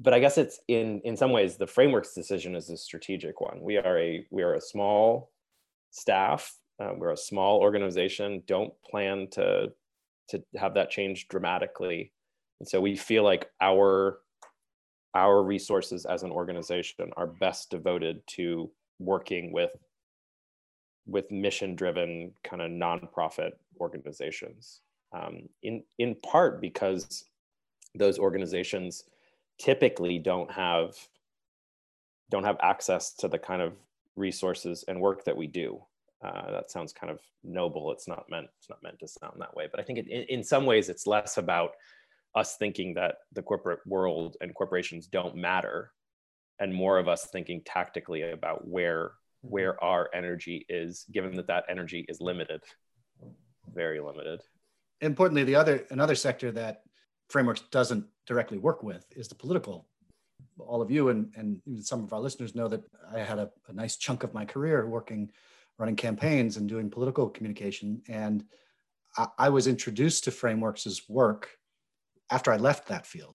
[0.00, 3.60] But I guess it's in in some ways the frameworks decision is a strategic one.
[3.60, 5.32] We are a we are a small
[5.90, 6.56] staff.
[6.80, 8.44] Uh, we're a small organization.
[8.46, 9.72] Don't plan to
[10.28, 12.12] to have that change dramatically,
[12.60, 14.18] and so we feel like our
[15.14, 19.70] our resources as an organization are best devoted to working with
[21.06, 27.24] with mission driven kind of nonprofit organizations um, in in part because
[27.94, 29.04] those organizations
[29.58, 30.94] typically don't have
[32.30, 33.72] don't have access to the kind of
[34.16, 35.80] resources and work that we do
[36.24, 37.92] uh, that sounds kind of noble.
[37.92, 40.22] It's not meant it's not meant to sound that way but i think it, in,
[40.38, 41.72] in some ways it's less about
[42.34, 45.92] us thinking that the corporate world and corporations don't matter
[46.60, 49.12] and more of us thinking tactically about where
[49.44, 49.52] Mm-hmm.
[49.52, 52.60] where our energy is given that that energy is limited
[53.72, 54.40] very limited.
[55.00, 56.82] Importantly the other another sector that
[57.28, 59.86] frameworks doesn't directly work with is the political.
[60.58, 62.82] All of you and, and some of our listeners know that
[63.14, 65.30] i had a, a nice chunk of my career working
[65.78, 68.44] running campaigns and doing political communication and
[69.16, 71.50] I, I was introduced to frameworks' work
[72.30, 73.34] after I left that field.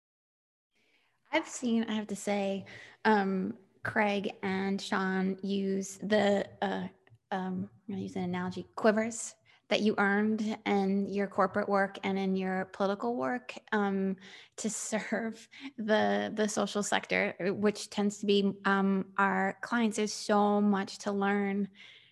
[1.32, 2.64] I've seen, I have to say,
[3.04, 6.88] um, Craig and Sean use the, uh,
[7.30, 9.34] um, I'm going to use an analogy, quivers
[9.68, 14.16] that you earned in your corporate work and in your political work um,
[14.56, 19.96] to serve the the social sector, which tends to be um, our clients.
[19.96, 21.68] There's so much to learn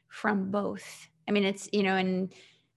[0.08, 1.08] from both.
[1.28, 2.32] I mean, it's you know, and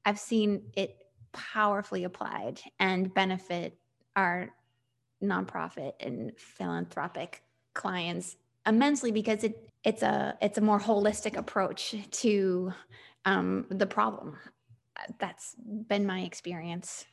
[0.05, 0.97] I've seen it
[1.31, 3.77] powerfully applied and benefit
[4.15, 4.49] our
[5.23, 8.35] nonprofit and philanthropic clients
[8.67, 12.73] immensely because it it's a it's a more holistic approach to
[13.25, 14.37] um, the problem
[15.19, 15.55] that's
[15.87, 17.05] been my experience.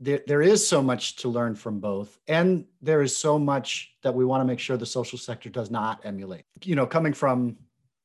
[0.00, 4.14] There, there is so much to learn from both, and there is so much that
[4.14, 6.44] we want to make sure the social sector does not emulate.
[6.64, 7.56] You know, coming from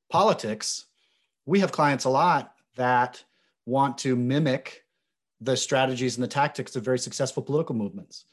[0.10, 0.86] politics,
[1.48, 3.24] we have clients a lot that
[3.66, 4.84] want to mimic
[5.41, 8.26] the strategies and the tactics of very successful political movements.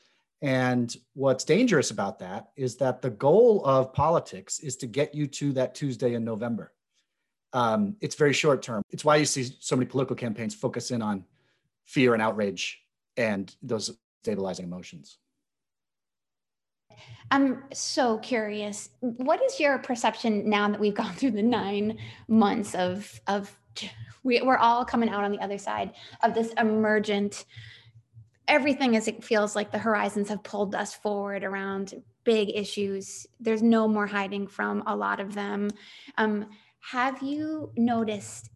[0.43, 5.27] And what's dangerous about that is that the goal of politics is to get you
[5.29, 6.75] to that Tuesday in November
[7.55, 8.83] um, it's very short term.
[8.91, 11.25] It's why you see so many political campaigns focus in on
[11.85, 12.83] fear and outrage
[13.17, 15.19] and those stabilizing emotions.
[17.31, 18.91] I'm so curious.
[19.01, 23.55] What is your perception now that we've gone through the nine months of of
[24.23, 27.45] we, we're all coming out on the other side of this emergent
[28.47, 33.27] everything as it feels like the horizons have pulled us forward around big issues.
[33.41, 35.71] There's no more hiding from a lot of them.
[36.19, 38.51] Um, have you noticed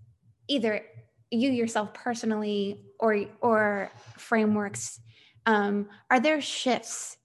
[0.46, 0.82] either
[1.30, 5.00] you yourself personally or or frameworks
[5.46, 7.17] um, are there shifts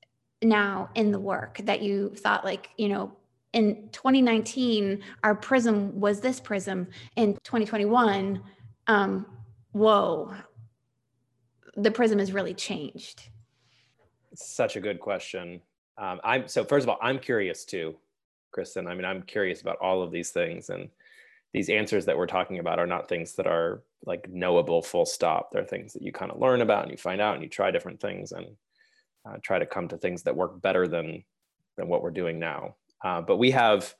[0.43, 3.11] now in the work that you thought like you know
[3.53, 8.41] in 2019 our prism was this prism in 2021
[8.87, 9.25] um,
[9.71, 10.33] whoa
[11.77, 13.29] the prism has really changed
[14.35, 15.61] such a good question
[15.97, 17.95] um, i'm so first of all i'm curious too
[18.53, 18.87] Kristen.
[18.87, 20.87] I mean, I'm curious about all of these things, and
[21.51, 25.51] these answers that we're talking about are not things that are like knowable full stop.
[25.51, 27.71] They're things that you kind of learn about and you find out and you try
[27.71, 28.47] different things and
[29.25, 31.23] uh, try to come to things that work better than
[31.77, 32.75] than what we're doing now.
[33.03, 33.93] Uh, but we have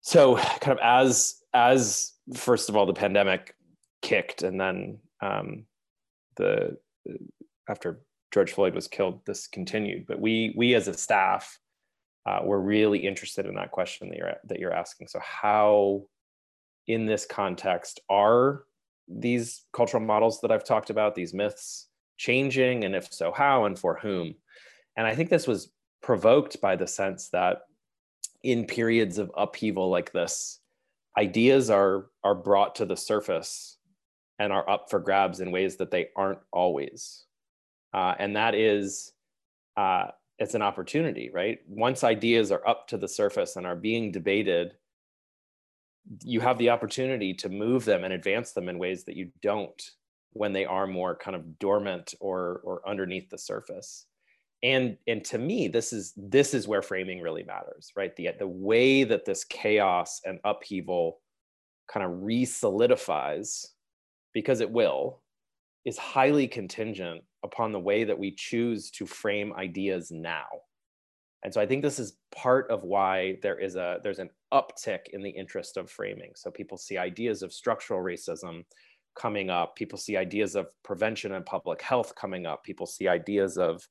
[0.00, 3.54] so kind of as as first of all the pandemic
[4.00, 5.64] kicked and then um,
[6.36, 6.76] the
[7.68, 8.00] after
[8.32, 10.06] George Floyd was killed, this continued.
[10.06, 11.58] But we we as a staff
[12.24, 15.08] uh, we're really interested in that question that you're that you're asking.
[15.08, 16.02] So how,
[16.86, 18.64] in this context, are
[19.08, 21.88] these cultural models that I've talked about, these myths,
[22.22, 24.34] changing, and if so, how and for whom?
[24.96, 27.62] And I think this was provoked by the sense that
[28.44, 30.60] in periods of upheaval like this,
[31.18, 33.78] ideas are are brought to the surface
[34.38, 37.24] and are up for grabs in ways that they aren't always,
[37.92, 39.12] uh, and that is.
[39.76, 40.08] Uh,
[40.38, 41.60] it's an opportunity, right?
[41.68, 44.72] Once ideas are up to the surface and are being debated,
[46.24, 49.80] you have the opportunity to move them and advance them in ways that you don't
[50.32, 54.06] when they are more kind of dormant or or underneath the surface.
[54.62, 58.14] And and to me, this is this is where framing really matters, right?
[58.16, 61.20] The the way that this chaos and upheaval
[61.92, 63.72] kind of re-solidifies,
[64.32, 65.20] because it will,
[65.84, 70.46] is highly contingent upon the way that we choose to frame ideas now.
[71.44, 75.08] And so I think this is part of why there is a there's an uptick
[75.12, 76.30] in the interest of framing.
[76.36, 78.64] So people see ideas of structural racism
[79.14, 79.76] coming up.
[79.76, 82.64] People see ideas of prevention and public health coming up.
[82.64, 83.86] People see ideas of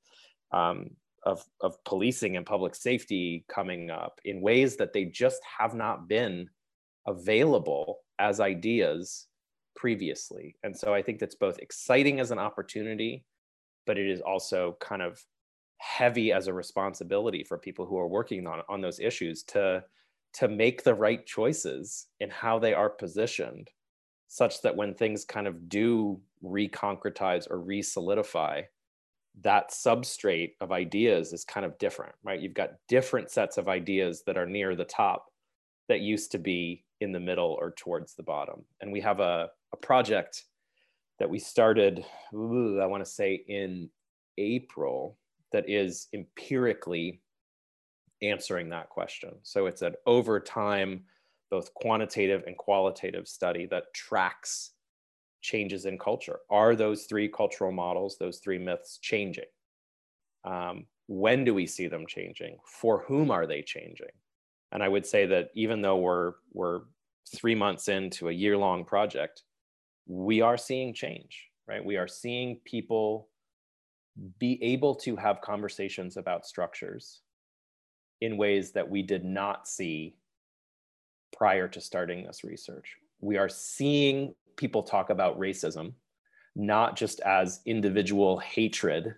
[0.52, 0.90] um,
[1.24, 6.08] of, of policing and public safety coming up in ways that they just have not
[6.08, 6.50] been
[7.06, 9.28] available as ideas
[9.76, 10.56] previously.
[10.64, 13.24] And so I think that's both exciting as an opportunity
[13.86, 15.24] but it is also kind of
[15.78, 19.84] heavy as a responsibility for people who are working on, on those issues to
[20.34, 23.70] to make the right choices in how they are positioned
[24.34, 28.62] such that when things kind of do reconcretize or re-solidify
[29.42, 34.24] that substrate of ideas is kind of different right you've got different sets of ideas
[34.26, 35.28] that are near the top
[35.88, 39.50] that used to be in the middle or towards the bottom and we have a,
[39.74, 40.46] a project
[41.22, 42.04] that we started,
[42.34, 43.92] ooh, I want to say in
[44.40, 45.20] April,
[45.52, 47.22] that is empirically
[48.24, 49.34] answering that question.
[49.44, 51.04] So it's an over time,
[51.52, 54.72] both quantitative and qualitative study that tracks
[55.42, 56.40] changes in culture.
[56.50, 59.46] Are those three cultural models, those three myths changing?
[60.46, 62.58] Um, when do we see them changing?
[62.66, 64.08] For whom are they changing?
[64.72, 66.82] And I would say that even though we're we're
[67.36, 69.44] three months into a year long project,
[70.08, 71.84] we are seeing change, right?
[71.84, 73.28] We are seeing people
[74.40, 77.22] be able to have conversations about structures
[78.22, 80.16] in ways that we did not see
[81.36, 82.96] prior to starting this research.
[83.20, 85.94] We are seeing people talk about racism
[86.56, 89.16] not just as individual hatred,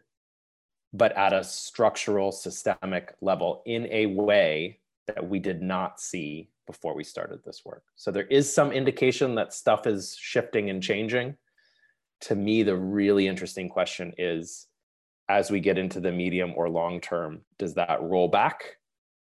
[0.94, 6.96] but at a structural, systemic level in a way that we did not see before
[6.96, 7.84] we started this work.
[7.96, 11.36] So there is some indication that stuff is shifting and changing.
[12.22, 14.68] To me, the really interesting question is
[15.28, 18.78] as we get into the medium or long term, does that roll back?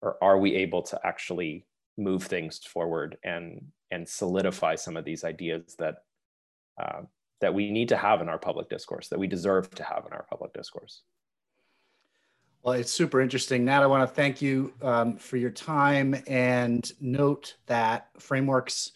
[0.02, 1.64] Or are we able to actually
[1.96, 5.96] move things forward and and solidify some of these ideas that
[6.80, 7.02] uh,
[7.40, 10.12] that we need to have in our public discourse, that we deserve to have in
[10.12, 11.02] our public discourse?
[12.62, 13.64] Well, it's super interesting.
[13.64, 18.92] Nat, I want to thank you um, for your time and note that Frameworks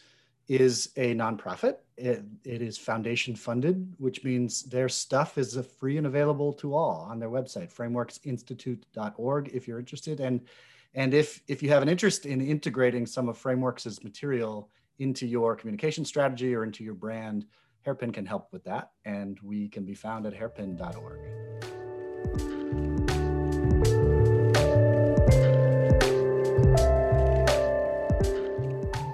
[0.47, 1.79] is a nonprofit.
[1.97, 7.09] It, it is foundation funded, which means their stuff is free and available to all
[7.11, 10.21] on their website, frameworksinstitute.org, if you're interested.
[10.21, 10.43] And,
[10.97, 15.55] and if, if you have an interest in integrating some of Frameworks' material into your
[15.55, 17.45] communication strategy or into your brand,
[17.83, 18.91] Hairpin can help with that.
[19.05, 21.21] And we can be found at hairpin.org.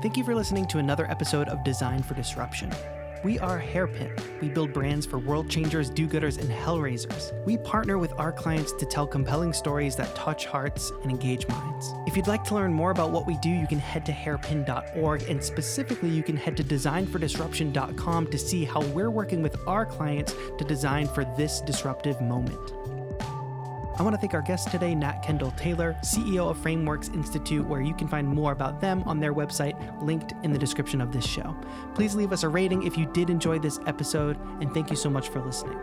[0.01, 2.73] Thank you for listening to another episode of Design for Disruption.
[3.23, 4.11] We are Hairpin.
[4.41, 7.33] We build brands for world changers, do gooders, and hellraisers.
[7.45, 11.95] We partner with our clients to tell compelling stories that touch hearts and engage minds.
[12.09, 15.23] If you'd like to learn more about what we do, you can head to hairpin.org,
[15.31, 20.35] and specifically, you can head to designfordisruption.com to see how we're working with our clients
[20.59, 22.73] to design for this disruptive moment.
[23.99, 27.83] I want to thank our guest today, Nat Kendall Taylor, CEO of Frameworks Institute, where
[27.83, 31.27] you can find more about them on their website, linked in the description of this
[31.27, 31.55] show.
[31.95, 35.11] Please leave us a rating if you did enjoy this episode, and thank you so
[35.11, 35.79] much for listening.